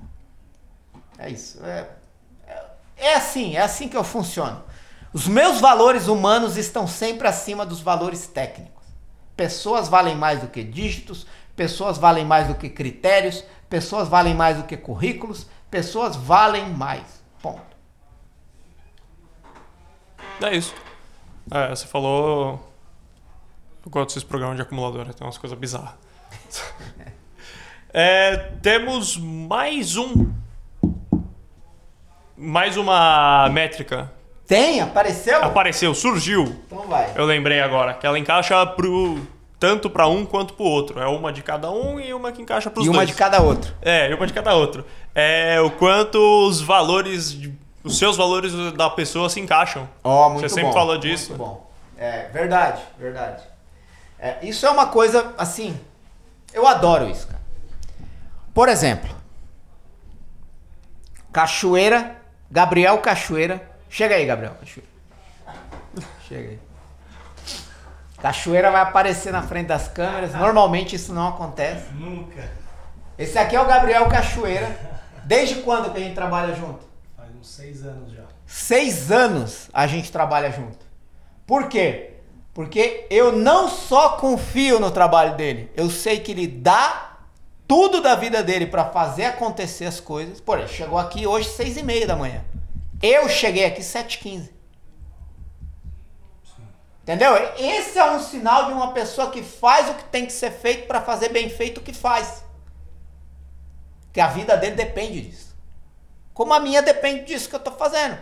É 1.19 1.29
isso. 1.29 1.63
É, 1.65 1.89
é, 2.47 2.65
é 2.97 3.15
assim, 3.15 3.57
é 3.57 3.61
assim 3.61 3.89
que 3.89 3.97
eu 3.97 4.05
funciono. 4.05 4.63
Os 5.13 5.27
meus 5.27 5.61
valores 5.61 6.07
humanos 6.07 6.57
estão 6.57 6.87
sempre 6.87 7.27
acima 7.27 7.67
dos 7.67 7.81
valores 7.81 8.29
técnicos. 8.29 8.85
Pessoas 9.37 9.89
valem 9.89 10.15
mais 10.15 10.41
do 10.41 10.47
que 10.47 10.63
dígitos, 10.63 11.27
pessoas 11.61 11.99
valem 11.99 12.25
mais 12.25 12.49
do 12.49 12.55
que 12.55 12.71
critérios, 12.71 13.45
pessoas 13.69 14.09
valem 14.09 14.33
mais 14.33 14.57
do 14.57 14.63
que 14.63 14.79
currículos, 14.79 15.47
pessoas 15.71 16.17
valem 16.17 16.71
mais. 16.71 17.23
Ponto. 17.43 17.77
É 20.41 20.57
isso. 20.57 20.75
É, 21.51 21.69
você 21.69 21.87
falou 21.87 22.67
eu 23.85 23.91
gosto 23.91 24.09
desses 24.09 24.25
programas 24.25 24.57
de 24.57 24.63
acumuladora, 24.63 25.13
tem 25.13 25.27
umas 25.27 25.37
coisas 25.37 25.59
bizarras. 25.59 25.93
é, 27.93 28.39
temos 28.63 29.19
mais 29.19 29.99
um. 29.99 30.33
Mais 32.39 32.79
uma 32.79 33.51
métrica. 33.51 34.11
Tem? 34.47 34.81
Apareceu? 34.81 35.45
Apareceu, 35.45 35.95
surgiu. 35.95 36.45
Então 36.67 36.89
vai. 36.89 37.13
Eu 37.15 37.27
lembrei 37.27 37.61
agora 37.61 37.93
que 37.93 38.07
ela 38.07 38.19
encaixa 38.19 38.65
pro, 38.65 39.21
tanto 39.61 39.91
para 39.91 40.09
um 40.09 40.25
quanto 40.25 40.55
para 40.55 40.65
o 40.65 40.67
outro. 40.67 40.99
É 40.99 41.07
uma 41.07 41.31
de 41.31 41.43
cada 41.43 41.71
um 41.71 42.01
e 42.01 42.15
uma 42.15 42.33
que 42.33 42.41
encaixa 42.41 42.71
para 42.71 42.81
os 42.81 42.87
dois. 42.87 42.97
E 42.97 42.99
uma 42.99 43.07
de 43.07 43.13
cada 43.13 43.43
outro. 43.43 43.75
É, 43.83 44.11
e 44.11 44.15
uma 44.15 44.27
de 44.27 44.33
cada 44.33 44.55
outro. 44.55 44.87
É 45.15 45.61
o 45.61 45.71
quanto 45.71 46.19
os 46.49 46.63
valores, 46.63 47.39
os 47.85 47.99
seus 47.99 48.17
valores 48.17 48.55
da 48.73 48.89
pessoa 48.89 49.29
se 49.29 49.39
encaixam. 49.39 49.87
Ó, 50.03 50.27
oh, 50.27 50.31
muito 50.31 50.49
Você 50.49 50.55
sempre 50.55 50.71
bom, 50.71 50.73
falou 50.73 50.97
disso. 50.97 51.29
Muito 51.29 51.39
bom. 51.39 51.71
É, 51.99 52.29
verdade, 52.29 52.81
verdade. 52.99 53.43
É, 54.19 54.39
isso 54.43 54.65
é 54.65 54.71
uma 54.71 54.87
coisa 54.87 55.35
assim. 55.37 55.79
Eu 56.55 56.67
adoro 56.67 57.09
isso, 57.09 57.27
cara. 57.27 57.41
Por 58.55 58.69
exemplo, 58.69 59.15
Cachoeira, 61.31 62.17
Gabriel 62.51 62.97
Cachoeira. 62.99 63.71
Chega 63.91 64.15
aí, 64.15 64.25
Gabriel 64.25 64.55
Cachoeira. 64.59 64.91
Chega 66.27 66.49
aí. 66.49 66.70
Cachoeira 68.21 68.71
vai 68.71 68.83
aparecer 68.83 69.33
na 69.33 69.43
frente 69.43 69.69
das 69.69 69.89
câmeras. 69.89 70.35
Normalmente 70.35 70.95
isso 70.97 71.13
não 71.13 71.29
acontece. 71.29 71.93
Nunca. 71.95 72.51
Esse 73.19 73.39
aqui 73.39 73.57
é 73.57 73.61
o 73.61 73.67
Gabriel 73.67 74.09
Cachoeira. 74.09 74.79
Desde 75.25 75.57
quando 75.57 75.93
que 75.93 75.99
a 75.99 76.01
gente 76.01 76.15
trabalha 76.15 76.55
junto? 76.55 76.85
Faz 77.17 77.31
uns 77.39 77.49
seis 77.49 77.85
anos 77.85 78.13
já. 78.13 78.23
Seis 78.47 79.11
anos 79.11 79.69
a 79.73 79.87
gente 79.87 80.11
trabalha 80.11 80.51
junto. 80.51 80.85
Por 81.47 81.69
quê? 81.69 82.15
Porque 82.53 83.07
eu 83.11 83.33
não 83.33 83.69
só 83.69 84.11
confio 84.11 84.81
no 84.81 84.91
trabalho 84.91 85.37
dele, 85.37 85.71
eu 85.77 85.89
sei 85.89 86.19
que 86.21 86.33
ele 86.33 86.47
dá 86.47 87.19
tudo 87.67 88.03
da 88.03 88.17
vida 88.17 88.43
dele 88.43 88.67
para 88.67 88.85
fazer 88.87 89.25
acontecer 89.25 89.85
as 89.85 90.01
coisas. 90.01 90.41
Por 90.41 90.59
exemplo, 90.59 90.75
chegou 90.75 90.99
aqui 90.99 91.27
hoje 91.27 91.49
seis 91.49 91.77
e 91.77 91.83
meia 91.83 92.07
da 92.07 92.17
manhã. 92.17 92.43
Eu 93.01 93.29
cheguei 93.29 93.65
aqui 93.65 93.83
sete 93.83 94.15
e 94.15 94.19
quinze. 94.19 94.60
Entendeu? 97.11 97.35
Esse 97.59 97.99
é 97.99 98.09
um 98.09 98.21
sinal 98.21 98.67
de 98.67 98.73
uma 98.73 98.93
pessoa 98.93 99.33
que 99.33 99.43
faz 99.43 99.91
o 99.91 99.95
que 99.95 100.05
tem 100.05 100.27
que 100.27 100.33
ser 100.33 100.53
feito 100.53 100.87
para 100.87 101.01
fazer 101.01 101.31
bem 101.31 101.51
feito 101.51 101.79
o 101.79 101.83
que 101.83 101.93
faz. 101.93 102.45
Que 104.13 104.21
a 104.21 104.29
vida 104.29 104.57
dele 104.57 104.77
depende 104.77 105.23
disso. 105.23 105.59
Como 106.33 106.55
a 106.55 106.61
minha 106.61 106.81
depende 106.81 107.25
disso 107.25 107.49
que 107.49 107.57
eu 107.57 107.59
estou 107.59 107.75
fazendo. 107.75 108.17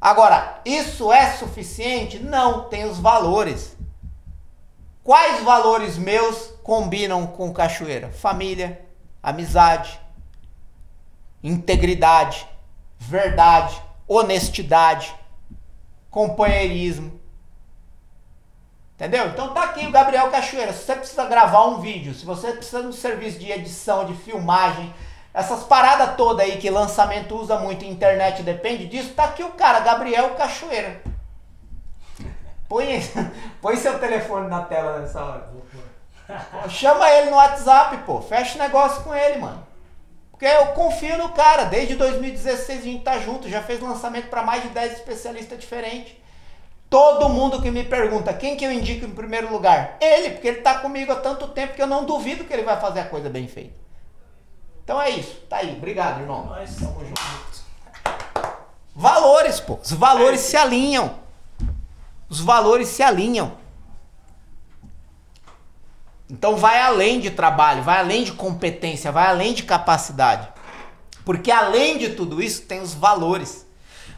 Agora, 0.00 0.60
isso 0.64 1.12
é 1.12 1.32
suficiente? 1.32 2.20
Não, 2.20 2.68
tem 2.68 2.84
os 2.84 3.00
valores. 3.00 3.76
Quais 5.02 5.42
valores 5.42 5.98
meus 5.98 6.54
combinam 6.62 7.26
com 7.26 7.52
cachoeira? 7.52 8.12
Família, 8.12 8.86
amizade, 9.20 10.00
integridade, 11.42 12.46
verdade, 12.96 13.82
honestidade, 14.06 15.12
companheirismo. 16.08 17.19
Entendeu? 19.00 19.28
Então 19.28 19.54
tá 19.54 19.62
aqui 19.62 19.86
o 19.86 19.90
Gabriel 19.90 20.28
Cachoeira. 20.28 20.74
Se 20.74 20.84
você 20.84 20.94
precisa 20.94 21.24
gravar 21.24 21.64
um 21.68 21.80
vídeo, 21.80 22.12
se 22.12 22.26
você 22.26 22.52
precisa 22.52 22.82
de 22.82 22.88
um 22.88 22.92
serviço 22.92 23.38
de 23.38 23.50
edição, 23.50 24.04
de 24.04 24.12
filmagem, 24.12 24.94
essas 25.32 25.62
paradas 25.62 26.16
todas 26.16 26.44
aí 26.44 26.58
que 26.58 26.68
lançamento 26.68 27.34
usa 27.34 27.58
muito, 27.58 27.82
internet 27.82 28.42
depende 28.42 28.86
disso, 28.86 29.14
tá 29.14 29.24
aqui 29.24 29.42
o 29.42 29.52
cara, 29.52 29.80
Gabriel 29.80 30.34
Cachoeira. 30.34 31.00
Põe, 32.68 33.00
põe 33.62 33.76
seu 33.76 33.98
telefone 33.98 34.50
na 34.50 34.64
tela 34.64 34.98
nessa 34.98 35.24
hora. 35.24 35.48
Chama 36.68 37.10
ele 37.10 37.30
no 37.30 37.36
WhatsApp, 37.36 37.96
pô. 38.04 38.20
Fecha 38.20 38.56
o 38.56 38.62
negócio 38.62 39.02
com 39.02 39.14
ele, 39.14 39.38
mano. 39.38 39.66
Porque 40.30 40.44
eu 40.44 40.66
confio 40.74 41.16
no 41.16 41.30
cara. 41.30 41.64
Desde 41.64 41.94
2016 41.94 42.80
a 42.80 42.82
gente 42.82 43.02
tá 43.02 43.18
junto. 43.18 43.48
Já 43.48 43.62
fez 43.62 43.80
lançamento 43.80 44.28
para 44.28 44.42
mais 44.42 44.62
de 44.62 44.68
10 44.68 44.92
especialistas 44.92 45.58
diferentes. 45.58 46.20
Todo 46.90 47.28
mundo 47.28 47.62
que 47.62 47.70
me 47.70 47.84
pergunta 47.84 48.34
quem 48.34 48.56
que 48.56 48.64
eu 48.64 48.72
indico 48.72 49.06
em 49.06 49.10
primeiro 49.10 49.52
lugar? 49.52 49.96
Ele, 50.00 50.30
porque 50.30 50.48
ele 50.48 50.60
tá 50.60 50.80
comigo 50.80 51.12
há 51.12 51.16
tanto 51.16 51.46
tempo 51.46 51.74
que 51.74 51.80
eu 51.80 51.86
não 51.86 52.04
duvido 52.04 52.44
que 52.44 52.52
ele 52.52 52.64
vai 52.64 52.80
fazer 52.80 52.98
a 52.98 53.04
coisa 53.04 53.30
bem 53.30 53.46
feita. 53.46 53.78
Então 54.82 55.00
é 55.00 55.10
isso. 55.10 55.36
Tá 55.48 55.58
aí. 55.58 55.76
Obrigado, 55.76 56.20
irmão. 56.20 56.46
Nós 56.46 56.74
Tamo 56.74 57.00
junto. 57.04 57.20
Valores, 58.92 59.60
pô. 59.60 59.78
Os 59.80 59.92
valores 59.92 60.40
se 60.40 60.56
alinham. 60.56 61.14
Os 62.28 62.40
valores 62.40 62.88
se 62.88 63.04
alinham. 63.04 63.52
Então 66.28 66.56
vai 66.56 66.80
além 66.80 67.20
de 67.20 67.30
trabalho, 67.30 67.82
vai 67.82 67.98
além 67.98 68.24
de 68.24 68.32
competência, 68.32 69.12
vai 69.12 69.28
além 69.28 69.52
de 69.52 69.62
capacidade. 69.62 70.48
Porque 71.24 71.52
além 71.52 71.98
de 71.98 72.10
tudo 72.10 72.42
isso 72.42 72.62
tem 72.62 72.80
os 72.80 72.94
valores. 72.94 73.64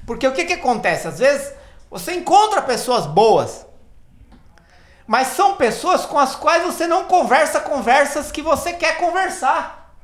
Porque 0.07 0.27
o 0.27 0.33
que, 0.33 0.45
que 0.47 0.53
acontece? 0.55 1.07
Às 1.07 1.19
vezes 1.19 1.55
você 1.93 2.15
encontra 2.15 2.63
pessoas 2.63 3.05
boas, 3.05 3.67
mas 5.07 5.27
são 5.29 5.57
pessoas 5.57 6.07
com 6.07 6.19
as 6.19 6.35
quais 6.35 6.65
você 6.65 6.87
não 6.87 7.05
conversa 7.05 7.61
conversas 7.61 8.33
que 8.33 8.41
você 8.41 8.73
quer 8.73 8.97
conversar. 8.97 9.95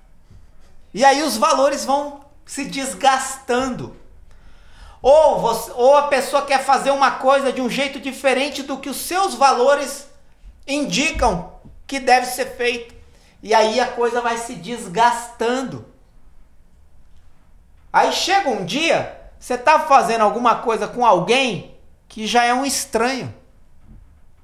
E 0.93 1.03
aí 1.03 1.23
os 1.23 1.39
valores 1.39 1.87
vão 1.87 2.21
se 2.45 2.67
desgastando. 2.67 3.97
Ou, 5.01 5.41
você, 5.41 5.73
ou 5.75 5.97
a 5.97 6.09
pessoa 6.09 6.45
quer 6.45 6.63
fazer 6.63 6.91
uma 6.91 7.13
coisa 7.13 7.51
de 7.51 7.63
um 7.63 7.71
jeito 7.71 7.99
diferente 7.99 8.63
do 8.63 8.77
que 8.77 8.91
os 8.91 8.99
seus 8.99 9.35
valores 9.35 10.09
indicam 10.67 11.55
que 11.87 11.99
deve 11.99 12.27
ser 12.27 12.55
feito. 12.55 12.95
E 13.43 13.55
aí 13.55 13.81
a 13.81 13.87
coisa 13.87 14.21
vai 14.21 14.37
se 14.37 14.57
desgastando. 14.57 15.87
Aí 17.91 18.13
chega 18.13 18.51
um 18.51 18.67
dia, 18.67 19.19
você 19.41 19.55
está 19.55 19.81
fazendo 19.81 20.21
alguma 20.21 20.57
coisa 20.57 20.87
com 20.87 21.07
alguém 21.07 21.78
que 22.19 22.27
já 22.27 22.45
é 22.45 22.53
um 22.53 22.67
estranho. 22.67 23.33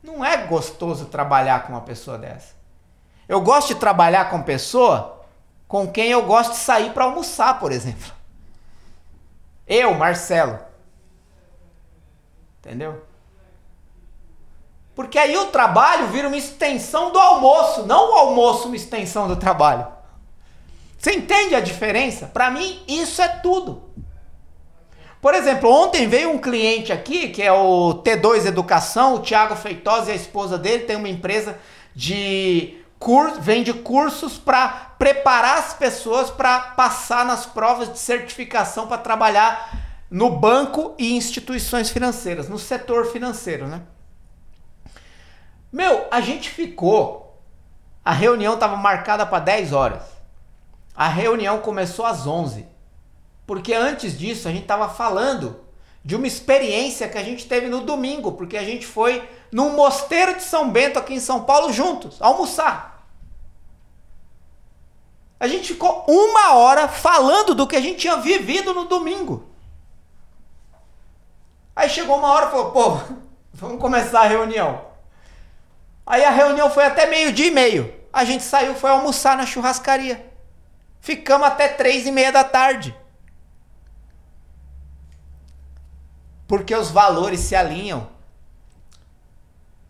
Não 0.01 0.25
é 0.25 0.47
gostoso 0.47 1.07
trabalhar 1.07 1.65
com 1.65 1.73
uma 1.73 1.81
pessoa 1.81 2.17
dessa. 2.17 2.55
Eu 3.29 3.41
gosto 3.41 3.75
de 3.75 3.81
trabalhar 3.81 4.31
com 4.31 4.45
pessoa 4.45 5.25
com 5.67 5.91
quem 5.91 6.09
eu 6.09 6.25
gosto 6.25 6.53
de 6.53 6.59
sair 6.59 6.93
para 6.93 7.03
almoçar, 7.03 7.59
por 7.59 7.73
exemplo. 7.73 8.13
Eu, 9.67 9.93
Marcelo. 9.95 10.61
Entendeu? 12.61 13.05
Porque 14.95 15.19
aí 15.19 15.37
o 15.37 15.47
trabalho 15.47 16.07
vira 16.07 16.29
uma 16.29 16.37
extensão 16.37 17.11
do 17.11 17.19
almoço, 17.19 17.85
não 17.87 18.13
o 18.13 18.19
almoço 18.19 18.69
uma 18.69 18.77
extensão 18.77 19.27
do 19.27 19.35
trabalho. 19.35 19.89
Você 20.97 21.13
entende 21.13 21.57
a 21.57 21.61
diferença? 21.61 22.27
Para 22.29 22.53
mim, 22.53 22.85
isso 22.87 23.21
é 23.21 23.27
tudo. 23.27 23.84
Por 25.25 25.33
exemplo, 25.33 25.71
ontem 25.71 26.07
veio 26.07 26.33
um 26.33 26.39
cliente 26.39 26.93
aqui, 26.93 27.31
que 27.31 27.43
é 27.43 27.51
o 27.51 28.03
T2 28.05 28.45
Educação, 28.45 29.15
o 29.15 29.21
Thiago 29.21 29.57
Feitosa 29.57 30.11
e 30.11 30.13
a 30.13 30.17
esposa 30.17 30.59
dele 30.59 30.85
tem 30.85 30.97
uma 30.97 31.09
empresa 31.09 31.59
de 31.95 32.85
curso, 32.99 33.41
vende 33.41 33.73
cursos 33.73 34.37
para 34.37 34.69
preparar 34.99 35.57
as 35.57 35.73
pessoas 35.73 36.31
para 36.31 36.61
passar 36.61 37.25
nas 37.25 37.47
provas 37.47 37.91
de 37.91 37.99
certificação 37.99 38.87
para 38.87 38.99
trabalhar 38.99 40.05
no 40.11 40.29
banco 40.29 40.95
e 40.99 41.17
instituições 41.17 41.89
financeiras, 41.89 42.47
no 42.47 42.59
setor 42.59 43.07
financeiro, 43.07 43.67
né? 43.67 43.81
Meu, 45.73 46.07
a 46.11 46.21
gente 46.21 46.51
ficou. 46.51 47.43
A 48.05 48.13
reunião 48.13 48.53
estava 48.53 48.77
marcada 48.77 49.25
para 49.25 49.43
10 49.43 49.73
horas. 49.73 50.03
A 50.95 51.09
reunião 51.09 51.61
começou 51.61 52.05
às 52.05 52.27
11. 52.27 52.74
Porque 53.47 53.75
antes 53.75 54.19
disso 54.19 54.49
a 54.49 54.51
gente 54.51 54.63
estava 54.63 54.89
falando 54.89 55.61
de 56.05 56.15
uma 56.15 56.27
experiência 56.27 57.09
que 57.09 57.17
a 57.17 57.23
gente 57.23 57.47
teve 57.47 57.69
no 57.69 57.81
domingo, 57.81 58.33
porque 58.33 58.57
a 58.57 58.65
gente 58.65 58.87
foi 58.87 59.27
num 59.51 59.71
mosteiro 59.71 60.35
de 60.37 60.43
São 60.43 60.71
Bento 60.71 60.99
aqui 60.99 61.15
em 61.15 61.21
São 61.21 61.45
Paulo 61.45 61.73
juntos, 61.73 62.21
almoçar. 62.21 63.07
A 65.41 65.47
gente 65.47 65.69
ficou 65.69 66.05
uma 66.07 66.55
hora 66.55 66.89
falando 66.89 67.55
do 67.55 67.67
que 67.67 67.77
a 67.77 67.81
gente 67.81 67.99
tinha 67.99 68.17
vivido 68.17 68.73
no 68.73 68.85
domingo. 68.85 69.49
Aí 71.75 71.89
chegou 71.89 72.17
uma 72.17 72.33
hora 72.33 72.47
e 72.47 72.51
falou, 72.51 72.71
pô, 72.71 73.01
vamos 73.53 73.81
começar 73.81 74.21
a 74.21 74.29
reunião. 74.29 74.87
Aí 76.07 76.25
a 76.25 76.31
reunião 76.31 76.71
foi 76.71 76.85
até 76.85 77.07
meio-dia 77.07 77.47
e 77.47 77.51
meio. 77.51 77.95
A 78.13 78.25
gente 78.25 78.45
saiu, 78.45 78.75
foi 78.75 78.91
almoçar 78.91 79.37
na 79.37 79.47
churrascaria. 79.47 80.33
Ficamos 81.01 81.47
até 81.47 81.69
três 81.69 82.07
e 82.07 82.13
meia 82.13 82.31
da 82.31 82.45
tarde. 82.45 82.97
Porque 86.55 86.73
os 86.73 86.89
valores 86.89 87.41
se 87.41 87.57
alinham. 87.57 88.07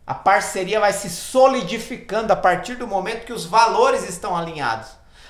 A 0.07 0.15
parceria 0.15 0.81
vai 0.81 0.95
se 0.95 1.11
solidificando 1.11 2.33
a 2.33 2.37
partir 2.37 2.77
do 2.77 2.87
momento 2.87 3.27
que 3.27 3.35
os 3.35 3.45
valores 3.45 4.09
estão 4.09 4.35
alinhados. 4.35 4.89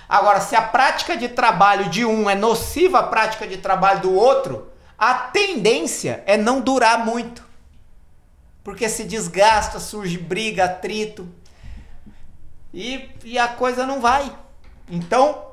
Agora, 0.09 0.41
se 0.41 0.55
a 0.55 0.62
prática 0.62 1.16
de 1.16 1.28
trabalho 1.28 1.89
de 1.91 2.05
um 2.05 2.30
é 2.30 2.37
nociva 2.37 3.01
à 3.01 3.03
prática 3.03 3.49
de 3.49 3.57
trabalho 3.57 4.03
do 4.03 4.14
outro, 4.14 4.70
a 4.97 5.12
tendência 5.12 6.22
é 6.24 6.37
não 6.37 6.61
durar 6.61 7.05
muito. 7.05 7.45
Porque 8.62 8.89
se 8.89 9.03
desgasta, 9.03 9.80
surge 9.80 10.18
briga, 10.18 10.66
atrito. 10.66 11.28
E, 12.72 13.11
e 13.24 13.37
a 13.41 13.49
coisa 13.49 13.85
não 13.85 14.01
vai. 14.01 14.32
Então, 14.89 15.47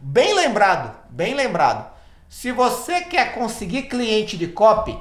bem 0.00 0.32
lembrado, 0.32 0.96
bem 1.10 1.34
lembrado. 1.34 1.94
Se 2.26 2.50
você 2.52 3.02
quer 3.02 3.34
conseguir 3.34 3.82
cliente 3.82 4.38
de 4.38 4.48
copy, 4.48 4.98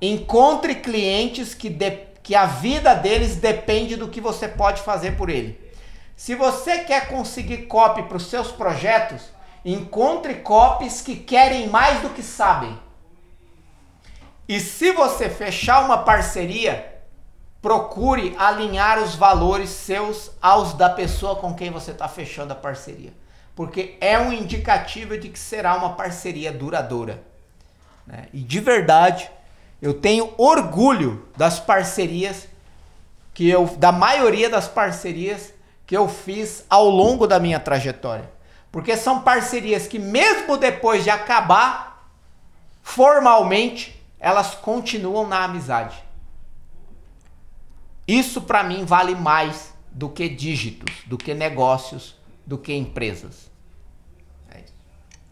Encontre 0.00 0.74
clientes 0.76 1.54
que, 1.54 1.68
de, 1.68 1.90
que 2.22 2.34
a 2.34 2.46
vida 2.46 2.94
deles 2.94 3.36
depende 3.36 3.96
do 3.96 4.08
que 4.08 4.20
você 4.20 4.46
pode 4.46 4.82
fazer 4.82 5.16
por 5.16 5.30
ele. 5.30 5.60
Se 6.14 6.34
você 6.34 6.78
quer 6.78 7.08
conseguir 7.08 7.66
copy 7.66 8.02
para 8.04 8.16
os 8.16 8.26
seus 8.26 8.50
projetos, 8.50 9.22
encontre 9.64 10.34
copies 10.36 11.00
que 11.00 11.16
querem 11.16 11.68
mais 11.68 12.00
do 12.00 12.10
que 12.10 12.22
sabem. 12.22 12.78
E 14.48 14.60
se 14.60 14.92
você 14.92 15.28
fechar 15.28 15.84
uma 15.84 15.98
parceria 15.98 16.96
procure 17.66 18.32
alinhar 18.38 19.02
os 19.02 19.16
valores 19.16 19.70
seus 19.70 20.30
aos 20.40 20.72
da 20.74 20.88
pessoa 20.88 21.34
com 21.34 21.52
quem 21.52 21.68
você 21.68 21.90
está 21.90 22.06
fechando 22.06 22.52
a 22.52 22.56
parceria. 22.56 23.12
Porque 23.56 23.96
é 24.00 24.16
um 24.16 24.32
indicativo 24.32 25.18
de 25.18 25.28
que 25.28 25.38
será 25.38 25.74
uma 25.74 25.94
parceria 25.94 26.52
duradoura. 26.52 27.24
Né? 28.06 28.28
E 28.32 28.40
de 28.40 28.60
verdade, 28.60 29.28
eu 29.80 29.94
tenho 29.94 30.32
orgulho 30.36 31.26
das 31.36 31.60
parcerias 31.60 32.48
que 33.34 33.48
eu, 33.48 33.66
da 33.76 33.92
maioria 33.92 34.48
das 34.48 34.66
parcerias 34.66 35.52
que 35.86 35.96
eu 35.96 36.08
fiz 36.08 36.64
ao 36.68 36.88
longo 36.88 37.26
da 37.26 37.38
minha 37.38 37.60
trajetória. 37.60 38.30
Porque 38.72 38.96
são 38.96 39.20
parcerias 39.20 39.86
que, 39.86 39.98
mesmo 39.98 40.56
depois 40.56 41.04
de 41.04 41.10
acabar, 41.10 42.10
formalmente, 42.82 44.02
elas 44.18 44.54
continuam 44.54 45.26
na 45.26 45.44
amizade. 45.44 46.02
Isso 48.08 48.40
para 48.42 48.62
mim 48.62 48.84
vale 48.84 49.14
mais 49.14 49.74
do 49.90 50.08
que 50.08 50.28
dígitos, 50.28 50.94
do 51.06 51.16
que 51.18 51.34
negócios, 51.34 52.16
do 52.46 52.56
que 52.56 52.72
empresas. 52.72 53.50
É 54.50 54.60
isso. 54.60 54.74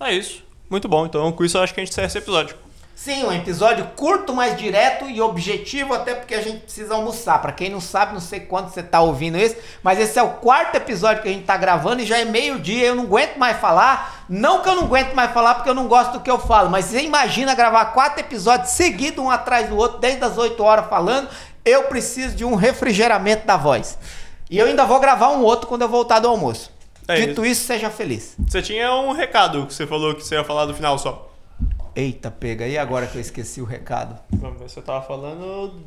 É 0.01 0.13
isso. 0.13 0.45
Muito 0.69 0.89
bom. 0.89 1.07
Então, 1.07 1.31
com 1.33 1.45
isso, 1.45 1.57
eu 1.57 1.63
acho 1.63 1.73
que 1.73 1.81
a 1.81 1.85
gente 1.85 1.93
encerra 1.93 2.07
esse 2.07 2.19
episódio. 2.19 2.57
Sim, 3.05 3.25
um 3.25 3.33
episódio 3.35 3.85
curto, 3.97 4.33
mas 4.33 4.57
direto 4.57 5.05
e 5.11 5.21
objetivo, 5.21 5.93
até 5.93 6.15
porque 6.15 6.35
a 6.35 6.41
gente 6.41 6.61
precisa 6.61 6.95
almoçar. 6.95 7.39
Para 7.43 7.53
quem 7.53 7.69
não 7.69 7.79
sabe, 7.79 8.15
não 8.15 8.21
sei 8.21 8.41
quando 8.41 8.71
você 8.71 8.83
tá 8.83 9.03
ouvindo 9.03 9.37
isso, 9.37 9.57
mas 9.83 10.01
esse 10.01 10.19
é 10.19 10.23
o 10.23 10.31
quarto 10.31 10.77
episódio 10.77 11.23
que 11.23 11.29
a 11.29 11.31
gente 11.31 11.45
tá 11.45 11.55
gravando 11.55 12.01
e 12.01 12.07
já 12.07 12.17
é 12.17 12.25
meio-dia, 12.25 12.87
eu 12.87 12.95
não 12.95 13.05
aguento 13.05 13.37
mais 13.37 13.59
falar. 13.59 14.25
Não 14.27 14.63
que 14.63 14.71
eu 14.71 14.77
não 14.77 14.85
aguento 14.85 15.13
mais 15.13 15.31
falar 15.33 15.57
porque 15.57 15.69
eu 15.69 15.75
não 15.75 15.87
gosto 15.87 16.13
do 16.13 16.21
que 16.21 16.31
eu 16.31 16.39
falo, 16.39 16.71
mas 16.71 16.87
você 16.87 17.03
imagina 17.03 17.55
gravar 17.55 17.85
quatro 17.93 18.21
episódios 18.21 18.71
seguidos, 18.71 19.23
um 19.23 19.29
atrás 19.29 19.69
do 19.69 19.77
outro, 19.77 19.99
desde 19.99 20.25
as 20.25 20.39
8 20.39 20.65
horas 20.65 20.89
falando. 20.89 21.29
Eu 21.63 21.83
preciso 21.83 22.35
de 22.35 22.43
um 22.43 22.55
refrigeramento 22.55 23.47
da 23.47 23.59
voz. 23.59 23.99
E 24.49 24.59
eu 24.59 24.65
ainda 24.65 24.87
vou 24.87 24.99
gravar 24.99 25.29
um 25.29 25.43
outro 25.43 25.67
quando 25.67 25.83
eu 25.83 25.91
voltar 25.91 26.21
do 26.21 26.29
almoço. 26.29 26.73
É 27.07 27.17
Dito 27.17 27.45
isso. 27.45 27.53
isso, 27.53 27.67
seja 27.67 27.91
feliz. 27.91 28.35
Você 28.49 28.63
tinha 28.63 28.91
um 28.95 29.13
recado 29.13 29.67
que 29.67 29.75
você 29.75 29.87
falou 29.87 30.15
que 30.15 30.23
você 30.23 30.37
ia 30.37 30.45
falar 30.45 30.65
do 30.65 30.73
final 30.73 30.99
só. 30.99 31.34
Eita, 31.97 32.31
pega. 32.31 32.67
E 32.67 32.77
agora 32.77 33.07
que 33.07 33.17
eu 33.17 33.21
esqueci 33.21 33.61
o 33.61 33.65
recado? 33.65 34.19
Vamos 34.31 34.59
ver, 34.59 34.69
você 34.69 34.83
tava 34.83 35.05
falando. 35.05 35.83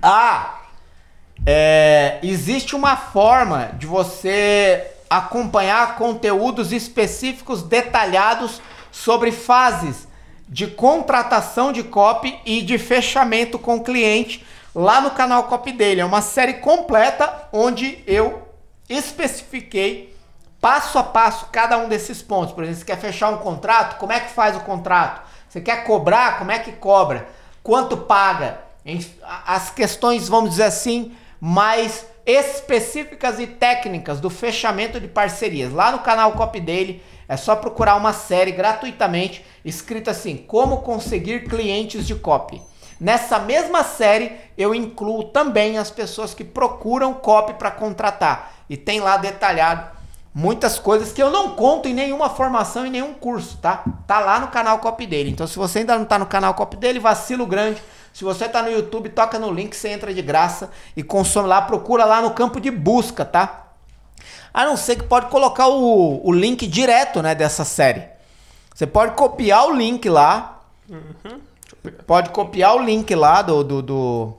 Ah! 0.00 0.60
É, 1.46 2.18
existe 2.22 2.74
uma 2.74 2.96
forma 2.96 3.72
de 3.78 3.86
você 3.86 4.86
acompanhar 5.08 5.96
conteúdos 5.96 6.72
específicos 6.72 7.62
detalhados 7.62 8.60
sobre 8.90 9.32
fases 9.32 10.06
de 10.48 10.66
contratação 10.66 11.72
de 11.72 11.82
copy 11.82 12.38
e 12.44 12.62
de 12.62 12.78
fechamento 12.78 13.58
com 13.58 13.76
o 13.76 13.84
cliente 13.84 14.44
lá 14.74 15.00
no 15.00 15.10
canal 15.10 15.44
Copy 15.44 15.72
dele. 15.72 16.00
É 16.00 16.04
uma 16.04 16.22
série 16.22 16.54
completa 16.54 17.48
onde 17.52 18.02
eu 18.06 18.48
especifiquei 18.88 20.16
passo 20.60 20.98
a 20.98 21.02
passo 21.02 21.46
cada 21.52 21.78
um 21.78 21.88
desses 21.88 22.22
pontos. 22.22 22.54
Por 22.54 22.64
exemplo, 22.64 22.80
você 22.80 22.86
quer 22.86 22.98
fechar 22.98 23.30
um 23.30 23.38
contrato, 23.38 23.98
como 23.98 24.12
é 24.12 24.20
que 24.20 24.30
faz 24.30 24.56
o 24.56 24.60
contrato? 24.60 25.22
Você 25.48 25.60
quer 25.60 25.84
cobrar, 25.84 26.38
como 26.38 26.50
é 26.50 26.58
que 26.58 26.72
cobra? 26.72 27.28
Quanto 27.62 27.96
paga? 27.96 28.60
As 29.46 29.70
questões, 29.70 30.28
vamos 30.28 30.50
dizer 30.50 30.64
assim, 30.64 31.16
mais 31.40 32.06
específicas 32.26 33.38
e 33.38 33.46
técnicas 33.46 34.20
do 34.20 34.28
fechamento 34.28 35.00
de 35.00 35.08
parcerias. 35.08 35.72
Lá 35.72 35.90
no 35.90 36.00
canal 36.00 36.32
Copy 36.32 36.60
dele 36.60 37.02
é 37.28 37.36
só 37.36 37.56
procurar 37.56 37.96
uma 37.96 38.12
série 38.12 38.52
gratuitamente 38.52 39.44
escrita 39.64 40.10
assim: 40.10 40.36
Como 40.36 40.82
conseguir 40.82 41.44
clientes 41.44 42.06
de 42.06 42.14
copy. 42.14 42.60
Nessa 43.00 43.38
mesma 43.38 43.84
série 43.84 44.32
eu 44.56 44.74
incluo 44.74 45.24
também 45.24 45.78
as 45.78 45.90
pessoas 45.90 46.34
que 46.34 46.42
procuram 46.42 47.14
copy 47.14 47.54
para 47.54 47.70
contratar 47.70 48.52
e 48.68 48.76
tem 48.76 49.00
lá 49.00 49.16
detalhado 49.16 49.97
muitas 50.34 50.78
coisas 50.78 51.12
que 51.12 51.22
eu 51.22 51.30
não 51.30 51.50
conto 51.50 51.88
em 51.88 51.94
nenhuma 51.94 52.30
formação, 52.30 52.86
em 52.86 52.90
nenhum 52.90 53.14
curso, 53.14 53.58
tá? 53.58 53.84
Tá 54.06 54.20
lá 54.20 54.38
no 54.38 54.48
canal 54.48 54.78
Copy 54.78 55.06
dele. 55.06 55.30
Então, 55.30 55.46
se 55.46 55.56
você 55.56 55.80
ainda 55.80 55.98
não 55.98 56.04
tá 56.04 56.18
no 56.18 56.26
canal 56.26 56.54
Copy 56.54 56.76
dele, 56.76 56.98
vacilo 56.98 57.46
grande. 57.46 57.82
Se 58.12 58.24
você 58.24 58.48
tá 58.48 58.62
no 58.62 58.70
YouTube, 58.70 59.08
toca 59.10 59.38
no 59.38 59.50
link, 59.52 59.74
você 59.74 59.88
entra 59.88 60.12
de 60.12 60.22
graça 60.22 60.70
e 60.96 61.02
consome 61.02 61.48
lá, 61.48 61.62
procura 61.62 62.04
lá 62.04 62.20
no 62.20 62.32
campo 62.32 62.60
de 62.60 62.70
busca, 62.70 63.24
tá? 63.24 63.66
A 64.52 64.64
não 64.64 64.76
ser 64.76 64.96
que 64.96 65.04
pode 65.04 65.26
colocar 65.26 65.68
o, 65.68 66.26
o 66.26 66.32
link 66.32 66.66
direto, 66.66 67.22
né, 67.22 67.34
dessa 67.34 67.64
série. 67.64 68.04
Você 68.74 68.86
pode 68.86 69.14
copiar 69.14 69.66
o 69.66 69.74
link 69.74 70.08
lá. 70.08 70.62
Uhum. 70.88 71.40
Pode 72.06 72.30
copiar 72.30 72.76
o 72.76 72.82
link 72.82 73.14
lá 73.14 73.42
do, 73.42 73.62
do, 73.62 73.82
do 73.82 74.38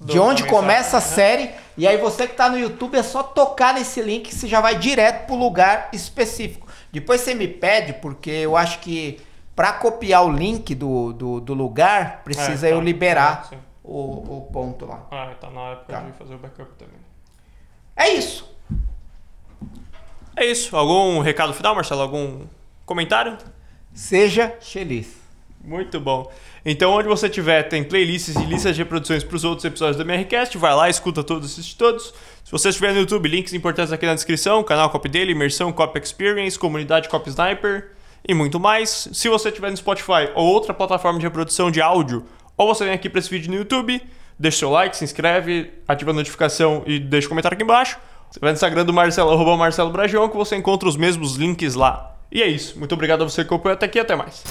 de 0.00 0.18
onde 0.18 0.44
começa 0.44 0.96
a 0.96 1.00
né? 1.00 1.06
série. 1.06 1.50
E 1.76 1.86
aí 1.86 1.96
você 1.96 2.26
que 2.26 2.32
está 2.32 2.48
no 2.48 2.58
YouTube 2.58 2.96
é 2.96 3.02
só 3.02 3.22
tocar 3.22 3.74
nesse 3.74 4.02
link 4.02 4.28
que 4.28 4.34
você 4.34 4.46
já 4.46 4.60
vai 4.60 4.78
direto 4.78 5.26
pro 5.26 5.36
lugar 5.36 5.88
específico. 5.92 6.66
Depois 6.92 7.20
você 7.20 7.34
me 7.34 7.48
pede, 7.48 7.94
porque 7.94 8.30
eu 8.30 8.56
acho 8.56 8.80
que 8.80 9.20
para 9.56 9.72
copiar 9.74 10.24
o 10.24 10.30
link 10.30 10.74
do, 10.74 11.12
do, 11.12 11.40
do 11.40 11.54
lugar, 11.54 12.22
precisa 12.24 12.66
é, 12.66 12.70
tá, 12.70 12.76
eu 12.76 12.80
liberar 12.80 13.48
é, 13.52 13.56
o, 13.82 14.38
o 14.38 14.48
ponto 14.52 14.86
lá. 14.86 15.06
Ah, 15.10 15.34
tá 15.40 15.50
na 15.50 15.70
época 15.70 15.92
tá. 15.92 16.00
de 16.00 16.12
fazer 16.12 16.34
o 16.34 16.38
backup 16.38 16.72
também. 16.78 17.00
É 17.96 18.08
isso. 18.10 18.50
É 20.36 20.44
isso. 20.44 20.76
Algum 20.76 21.20
recado 21.20 21.52
final, 21.52 21.74
Marcelo? 21.74 22.02
Algum 22.02 22.46
comentário? 22.84 23.36
Seja 23.92 24.56
feliz. 24.60 25.20
Muito 25.62 26.00
bom. 26.00 26.30
Então, 26.64 26.92
onde 26.92 27.08
você 27.08 27.28
tiver, 27.28 27.64
tem 27.64 27.82
playlists 27.82 28.36
e 28.36 28.44
listas 28.44 28.76
de 28.76 28.82
reproduções 28.82 29.24
para 29.24 29.36
os 29.36 29.44
outros 29.44 29.64
episódios 29.64 29.96
da 29.96 30.04
MRCast. 30.04 30.56
Vai 30.58 30.74
lá, 30.74 30.88
escuta 30.88 31.24
todos, 31.24 31.52
assiste 31.52 31.76
todos. 31.76 32.14
Se 32.44 32.52
você 32.52 32.68
estiver 32.68 32.92
no 32.92 33.00
YouTube, 33.00 33.28
links 33.28 33.52
importantes 33.52 33.92
aqui 33.92 34.06
na 34.06 34.14
descrição: 34.14 34.62
canal 34.62 34.88
Copy 34.90 35.08
dele, 35.08 35.32
imersão 35.32 35.72
Copy 35.72 35.98
Experience, 35.98 36.58
comunidade 36.58 37.08
Copy 37.08 37.30
Sniper 37.30 37.90
e 38.26 38.34
muito 38.34 38.60
mais. 38.60 39.08
Se 39.12 39.28
você 39.28 39.48
estiver 39.48 39.70
no 39.70 39.76
Spotify 39.76 40.30
ou 40.34 40.46
outra 40.46 40.72
plataforma 40.72 41.18
de 41.18 41.24
reprodução 41.24 41.70
de 41.70 41.80
áudio, 41.80 42.24
ou 42.56 42.72
você 42.72 42.84
vem 42.84 42.94
aqui 42.94 43.08
para 43.08 43.18
esse 43.18 43.30
vídeo 43.30 43.50
no 43.50 43.58
YouTube, 43.58 44.00
deixa 44.38 44.58
seu 44.58 44.70
like, 44.70 44.96
se 44.96 45.04
inscreve, 45.04 45.70
ativa 45.88 46.12
a 46.12 46.14
notificação 46.14 46.82
e 46.86 46.98
deixa 46.98 47.26
um 47.26 47.30
comentário 47.30 47.56
aqui 47.56 47.64
embaixo. 47.64 47.98
Você 48.30 48.40
vai 48.40 48.50
no 48.50 48.54
Instagram 48.54 48.84
do 48.84 48.92
Marcelo, 48.92 49.30
arroba 49.30 49.56
Marcelo 49.56 49.90
Bragion, 49.90 50.28
que 50.28 50.36
você 50.36 50.56
encontra 50.56 50.88
os 50.88 50.96
mesmos 50.96 51.36
links 51.36 51.74
lá. 51.74 52.16
E 52.30 52.40
é 52.40 52.46
isso. 52.46 52.78
Muito 52.78 52.94
obrigado 52.94 53.22
a 53.22 53.28
você 53.28 53.42
que 53.42 53.48
acompanhou 53.48 53.74
até 53.74 53.86
aqui 53.86 53.98
até 53.98 54.16
mais. 54.16 54.42